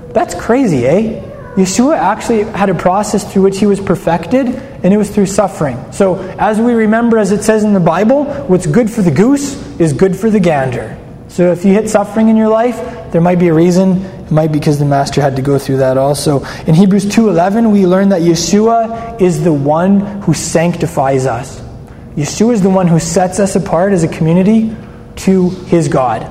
[0.10, 1.24] That's crazy, eh?
[1.56, 5.92] Yeshua actually had a process through which he was perfected, and it was through suffering.
[5.92, 9.56] So, as we remember, as it says in the Bible, what's good for the goose
[9.80, 10.98] is good for the gander.
[11.38, 12.78] So if you hit suffering in your life,
[13.12, 14.04] there might be a reason.
[14.04, 16.44] It might be because the master had to go through that also.
[16.66, 21.62] In Hebrews 2:11, we learn that Yeshua is the one who sanctifies us.
[22.16, 24.76] Yeshua is the one who sets us apart as a community
[25.28, 26.26] to his God.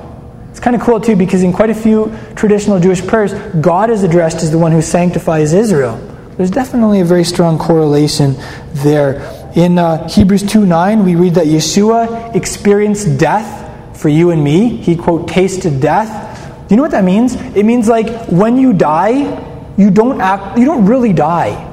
[0.51, 4.03] It's kind of cool too because in quite a few traditional Jewish prayers, God is
[4.03, 6.01] addressed as the one who sanctifies Israel.
[6.37, 8.35] There's definitely a very strong correlation
[8.83, 9.23] there.
[9.55, 13.66] In uh, Hebrews 2 9, we read that Yeshua experienced death
[13.97, 14.77] for you and me.
[14.77, 16.69] He, quote, tasted death.
[16.69, 17.35] Do you know what that means?
[17.35, 21.73] It means like when you die, you don't act, you don't really die.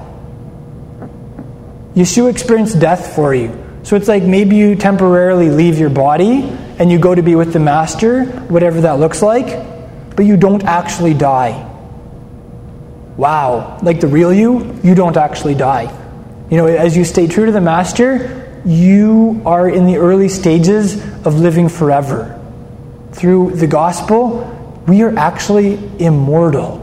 [1.96, 3.60] Yeshua experienced death for you.
[3.84, 6.44] So it's like maybe you temporarily leave your body
[6.80, 10.64] and you go to be with the Master, whatever that looks like, but you don't
[10.64, 11.70] actually die.
[13.18, 13.80] Wow.
[13.84, 16.00] Like the real you, you don't actually die.
[16.50, 21.04] You know, as you stay true to the Master, you are in the early stages
[21.26, 22.40] of living forever.
[23.12, 24.50] Through the gospel,
[24.88, 26.80] we are actually immortal.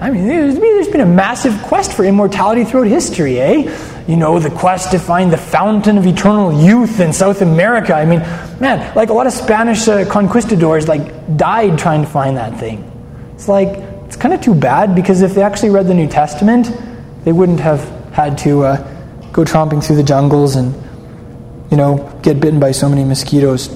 [0.00, 4.04] I mean, there's been a massive quest for immortality throughout history, eh?
[4.06, 7.94] You know, the quest to find the fountain of eternal youth in South America.
[7.94, 8.20] I mean,
[8.60, 12.90] man, like a lot of Spanish uh, conquistadors, like died trying to find that thing.
[13.34, 13.68] It's like
[14.06, 16.70] it's kind of too bad because if they actually read the New Testament,
[17.24, 18.95] they wouldn't have had to uh,
[19.36, 20.74] go tromping through the jungles and,
[21.70, 23.68] you know, get bitten by so many mosquitoes.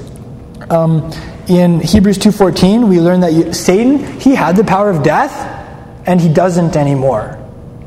[0.70, 1.12] Um,
[1.48, 5.58] in Hebrews 2.14, we learn that you, Satan, he had the power of death,
[6.06, 7.36] and he doesn't anymore.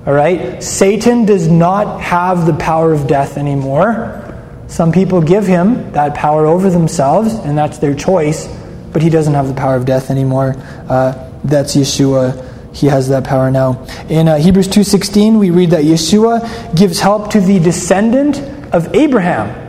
[0.06, 0.62] All right?
[0.62, 4.20] Satan does not have the power of death anymore.
[4.68, 8.48] Some people give him that power over themselves, and that's their choice,
[8.92, 10.56] but he doesn't have the power of death anymore.
[10.88, 13.86] Uh, that's Yeshua he has that power now.
[14.10, 18.40] In uh, Hebrews 2:16 we read that Yeshua gives help to the descendant
[18.74, 19.64] of Abraham.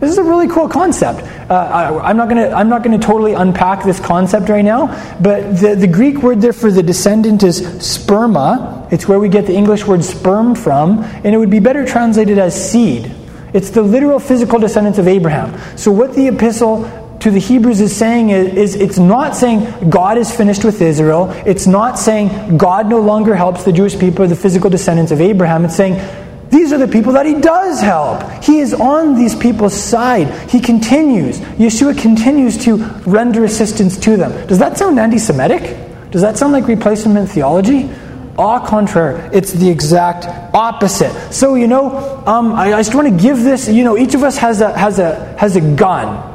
[0.00, 1.20] This is a really cool concept.
[1.50, 4.86] Uh, I, am not to I'm not going to totally unpack this concept right now,
[5.20, 8.90] but the, the Greek word there for the descendant is sperma.
[8.90, 12.38] It's where we get the English word sperm from, and it would be better translated
[12.38, 13.14] as seed.
[13.52, 15.58] It's the literal physical descendants of Abraham.
[15.76, 16.84] So what the epistle
[17.20, 21.30] to the Hebrews is saying is, is, it's not saying God is finished with Israel.
[21.46, 25.20] It's not saying God no longer helps the Jewish people or the physical descendants of
[25.20, 25.64] Abraham.
[25.66, 26.00] It's saying
[26.50, 28.22] these are the people that he does help.
[28.42, 30.50] He is on these people's side.
[30.50, 31.38] He continues.
[31.38, 32.76] Yeshua continues to
[33.06, 34.46] render assistance to them.
[34.48, 36.10] Does that sound anti Semitic?
[36.10, 37.88] Does that sound like replacement theology?
[38.36, 40.24] Au contraire, it's the exact
[40.54, 41.12] opposite.
[41.32, 44.22] So, you know, um, I, I just want to give this, you know, each of
[44.22, 46.29] us has a, has a, has a gun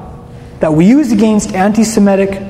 [0.66, 2.42] that we use against anti Semitic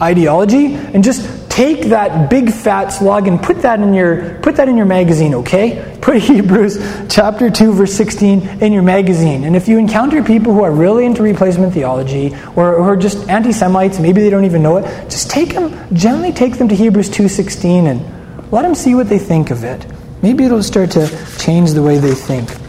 [0.00, 4.70] ideology and just take that big fat slug and put that in your put that
[4.70, 5.98] in your magazine okay?
[6.00, 6.78] Put hebrews
[7.10, 9.44] chapter 2 verse 16 in your magazine.
[9.44, 13.28] And if you encounter people who are really into replacement theology or who are just
[13.28, 17.10] anti-semites maybe they don't even know it just take them gently take them to hebrews
[17.10, 19.86] 2.16 and let them see what they think of it.
[20.22, 21.06] Maybe it'll start to
[21.38, 22.61] change the way they think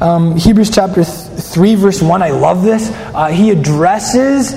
[0.00, 2.90] Um, Hebrews chapter th- 3, verse 1, I love this.
[2.90, 4.54] Uh, he addresses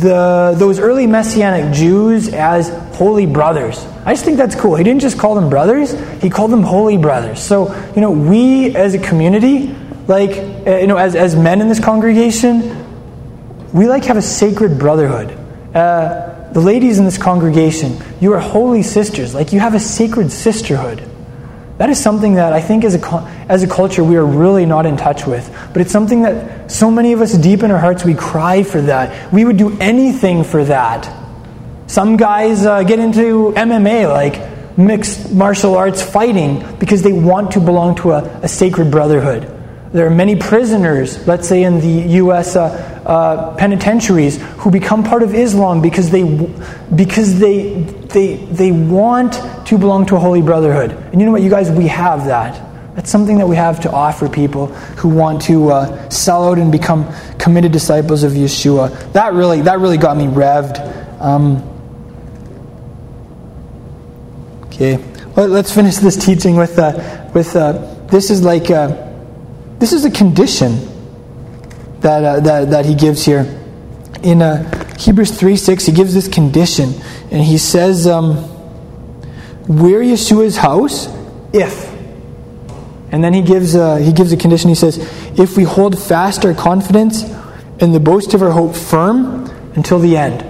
[0.00, 3.84] the, those early Messianic Jews as holy brothers.
[4.04, 4.74] I just think that's cool.
[4.76, 7.42] He didn't just call them brothers, he called them holy brothers.
[7.42, 9.74] So, you know, we as a community,
[10.06, 10.30] like,
[10.66, 12.84] uh, you know, as, as men in this congregation,
[13.72, 15.30] we like have a sacred brotherhood.
[15.74, 19.34] Uh, the ladies in this congregation, you are holy sisters.
[19.34, 21.07] Like, you have a sacred sisterhood.
[21.78, 24.84] That is something that I think as a, as a culture we are really not
[24.84, 25.48] in touch with.
[25.72, 28.80] But it's something that so many of us deep in our hearts, we cry for
[28.82, 29.32] that.
[29.32, 31.08] We would do anything for that.
[31.86, 37.60] Some guys uh, get into MMA, like mixed martial arts fighting, because they want to
[37.60, 39.57] belong to a, a sacred brotherhood.
[39.90, 42.56] There are many prisoners, let's say in the U.S.
[42.56, 42.66] Uh,
[43.06, 46.24] uh, penitentiaries, who become part of Islam because they,
[46.94, 47.72] because they,
[48.12, 50.90] they, they want to belong to a holy brotherhood.
[50.90, 52.66] And you know what, you guys, we have that.
[52.96, 56.70] That's something that we have to offer people who want to uh, sell out and
[56.70, 59.12] become committed disciples of Yeshua.
[59.14, 61.22] That really, that really got me revved.
[61.22, 61.62] Um,
[64.64, 65.02] okay,
[65.34, 67.72] well, let's finish this teaching with, uh, with uh,
[68.08, 68.70] this is like.
[69.78, 70.76] This is a condition
[72.00, 73.54] that, uh, that, that he gives here.
[74.22, 76.94] In uh, Hebrews 3 6, he gives this condition,
[77.30, 78.36] and he says, um,
[79.68, 81.08] We're Yeshua's house
[81.52, 81.88] if.
[83.10, 84.68] And then he gives, uh, he gives a condition.
[84.68, 84.98] He says,
[85.38, 87.22] If we hold fast our confidence
[87.80, 89.46] and the boast of our hope firm
[89.76, 90.42] until the end.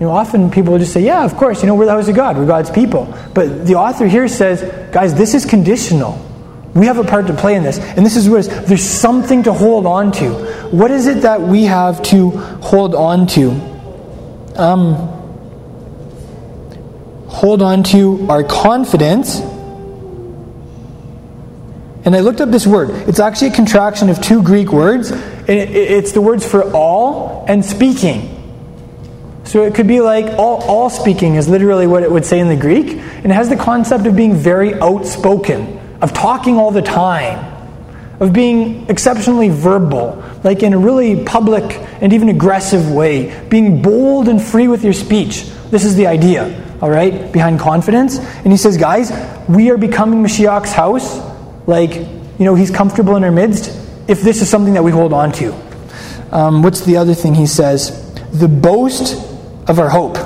[0.00, 2.14] You know, often people just say, Yeah, of course, you know, we're the house of
[2.14, 3.12] God, we're God's people.
[3.34, 6.33] But the author here says, Guys, this is conditional.
[6.74, 7.78] We have a part to play in this.
[7.78, 10.30] And this is where there's something to hold on to.
[10.70, 13.50] What is it that we have to hold on to?
[14.56, 14.94] Um,
[17.28, 19.38] hold on to our confidence.
[22.04, 22.90] And I looked up this word.
[23.08, 25.12] It's actually a contraction of two Greek words.
[25.46, 28.32] It's the words for all and speaking.
[29.44, 32.48] So it could be like all, all speaking is literally what it would say in
[32.48, 32.88] the Greek.
[32.88, 37.50] And it has the concept of being very outspoken of talking all the time,
[38.20, 41.64] of being exceptionally verbal, like in a really public
[42.02, 45.46] and even aggressive way, being bold and free with your speech.
[45.70, 48.18] This is the idea, all right, behind confidence.
[48.18, 49.10] And he says, guys,
[49.48, 51.18] we are becoming Mashiach's house.
[51.66, 53.70] Like, you know, he's comfortable in our midst
[54.06, 55.54] if this is something that we hold on to.
[56.30, 58.12] Um, what's the other thing he says?
[58.30, 59.14] The boast
[59.70, 60.18] of our hope.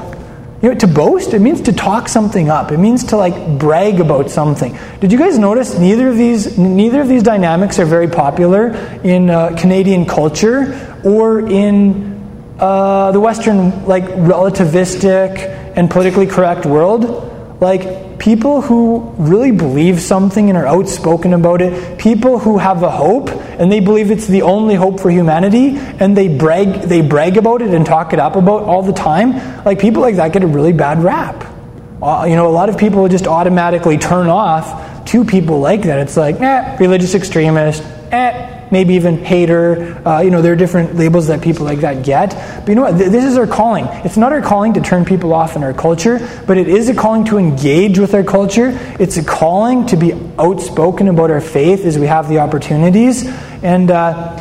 [0.61, 2.73] You know, to boast, it means to talk something up.
[2.73, 4.77] It means to like brag about something.
[4.99, 8.71] Did you guys notice neither of these neither of these dynamics are very popular
[9.05, 12.19] in uh, Canadian culture or in
[12.59, 15.39] uh, the Western like relativistic
[15.77, 17.38] and politically correct world?
[17.61, 22.91] Like people who really believe something and are outspoken about it, people who have a
[22.91, 27.37] hope and they believe it's the only hope for humanity and they brag they brag
[27.37, 30.45] about it and talk it up about all the time, like people like that get
[30.45, 31.45] a really bad rap.
[32.01, 35.99] Uh, you know, a lot of people just automatically turn off to people like that.
[36.01, 37.83] It's like, eh, religious extremist,
[38.13, 40.01] eh, maybe even hater.
[40.07, 42.31] Uh, you know, there are different labels that people like that get.
[42.61, 42.99] But you know what?
[42.99, 43.87] This is our calling.
[44.05, 46.95] It's not our calling to turn people off in our culture, but it is a
[46.95, 48.79] calling to engage with our culture.
[49.01, 53.27] It's a calling to be outspoken about our faith as we have the opportunities.
[53.63, 54.39] And uh,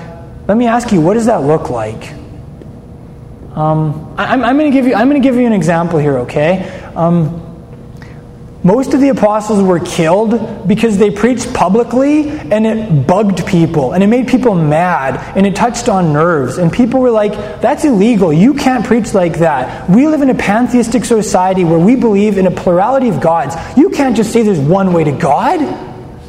[0.47, 2.13] let me ask you, what does that look like?
[3.55, 4.93] Um, I, am going to give you.
[4.93, 6.19] I'm going to give you an example here.
[6.19, 6.69] Okay.
[6.95, 7.46] Um,
[8.67, 14.03] most of the apostles were killed because they preached publicly and it bugged people and
[14.03, 16.57] it made people mad and it touched on nerves.
[16.57, 17.31] And people were like,
[17.61, 18.33] that's illegal.
[18.33, 19.89] You can't preach like that.
[19.89, 23.55] We live in a pantheistic society where we believe in a plurality of gods.
[23.77, 25.61] You can't just say there's one way to God.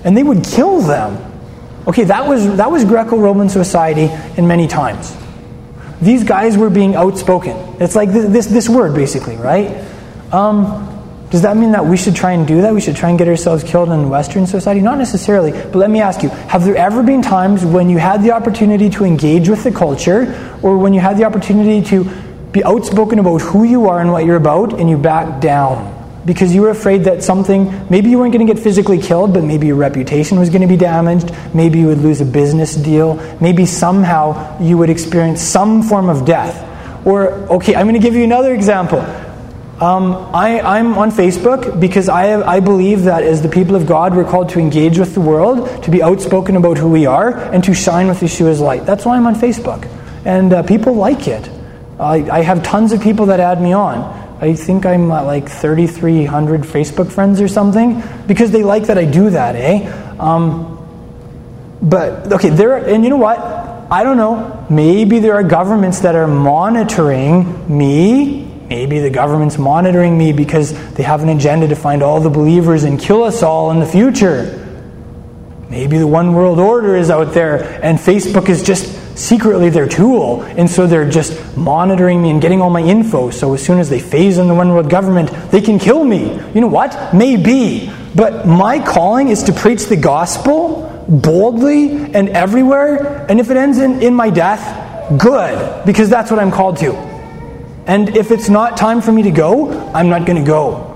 [0.05, 1.21] And they would kill them.
[1.89, 5.13] Okay, that was, that was Greco Roman society in many times.
[6.01, 7.57] These guys were being outspoken.
[7.83, 9.85] It's like this, this, this word, basically, right?
[10.31, 10.98] Um,
[11.31, 12.73] does that mean that we should try and do that?
[12.73, 14.81] We should try and get ourselves killed in Western society?
[14.81, 15.53] Not necessarily.
[15.53, 18.89] But let me ask you have there ever been times when you had the opportunity
[18.91, 22.05] to engage with the culture, or when you had the opportunity to
[22.53, 25.97] be outspoken about who you are and what you're about, and you backed down?
[26.25, 29.45] Because you were afraid that something, maybe you weren't going to get physically killed, but
[29.45, 31.31] maybe your reputation was going to be damaged.
[31.55, 33.17] Maybe you would lose a business deal.
[33.41, 36.65] Maybe somehow you would experience some form of death.
[37.07, 39.01] Or, okay, I'm going to give you another example.
[39.81, 44.17] Um, I, am on Facebook because I, I believe that as the people of God,
[44.17, 47.63] we're called to engage with the world, to be outspoken about who we are, and
[47.63, 48.87] to shine with Yeshua's light.
[48.87, 49.89] That's why I'm on Facebook.
[50.25, 51.49] And uh, people like it.
[52.01, 53.99] I, I have tons of people that add me on.
[54.41, 59.05] I think I'm at like 3,300 Facebook friends or something because they like that I
[59.05, 59.89] do that, eh?
[60.19, 60.75] Um,
[61.81, 63.39] but okay, there and you know what?
[63.39, 64.67] I don't know.
[64.69, 68.48] Maybe there are governments that are monitoring me.
[68.69, 72.85] Maybe the government's monitoring me because they have an agenda to find all the believers
[72.85, 74.67] and kill us all in the future.
[75.71, 80.43] Maybe the one world order is out there and Facebook is just secretly their tool.
[80.43, 83.31] And so they're just monitoring me and getting all my info.
[83.31, 86.35] So as soon as they phase in the one world government, they can kill me.
[86.55, 87.15] You know what?
[87.15, 87.91] Maybe.
[88.15, 93.27] But my calling is to preach the gospel boldly and everywhere.
[93.29, 95.87] And if it ends in, in my death, good.
[95.87, 97.08] Because that's what I'm called to.
[97.89, 100.88] And if it's not time for me to go, I'm not going to go.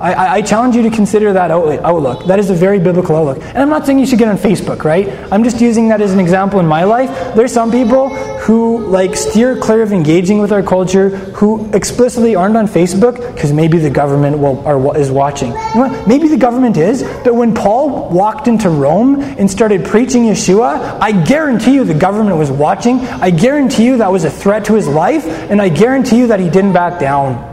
[0.00, 2.26] I, I, challenge you to consider that outlook.
[2.26, 3.42] That is a very biblical outlook.
[3.42, 5.08] And I'm not saying you should get on Facebook, right?
[5.32, 7.10] I'm just using that as an example in my life.
[7.34, 12.56] There's some people who like steer clear of engaging with our culture, who explicitly aren't
[12.56, 15.50] on Facebook because maybe the government will, are, is watching.
[15.50, 16.04] You know?
[16.06, 21.10] Maybe the government is, but when Paul walked into Rome and started preaching Yeshua, I
[21.10, 23.00] guarantee you the government was watching.
[23.00, 26.38] I guarantee you that was a threat to his life, and I guarantee you that
[26.38, 27.48] he didn't back down.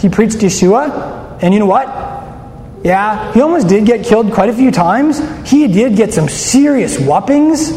[0.00, 1.86] He preached Yeshua, and you know what?
[2.84, 5.20] Yeah, he almost did get killed quite a few times.
[5.48, 7.72] He did get some serious whoppings,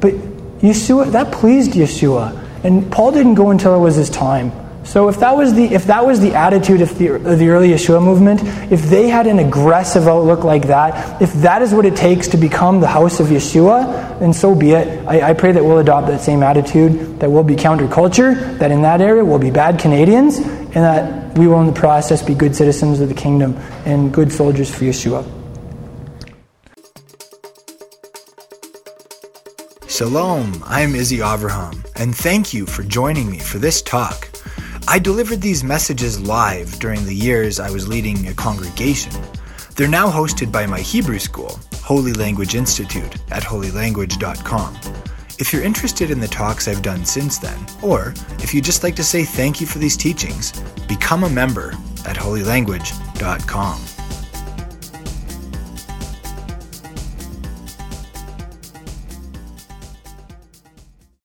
[0.00, 0.14] but
[0.60, 2.42] Yeshua, that pleased Yeshua.
[2.64, 4.52] And Paul didn't go until it was his time.
[4.86, 7.70] So if that was the if that was the attitude of the, of the early
[7.70, 8.40] Yeshua movement,
[8.72, 12.36] if they had an aggressive outlook like that, if that is what it takes to
[12.36, 15.04] become the house of Yeshua, then so be it.
[15.08, 18.82] I, I pray that we'll adopt that same attitude, that we'll be counterculture, that in
[18.82, 22.54] that area we'll be bad Canadians, and that we will in the process be good
[22.54, 23.56] citizens of the kingdom
[23.86, 25.26] and good soldiers for Yeshua.
[29.88, 34.35] Shalom, I'm Izzy Avraham, and thank you for joining me for this talk.
[34.88, 39.12] I delivered these messages live during the years I was leading a congregation.
[39.74, 44.78] They're now hosted by my Hebrew school, Holy Language Institute, at holylanguage.com.
[45.38, 48.94] If you're interested in the talks I've done since then, or if you'd just like
[48.96, 50.52] to say thank you for these teachings,
[50.86, 51.72] become a member
[52.06, 53.95] at holylanguage.com.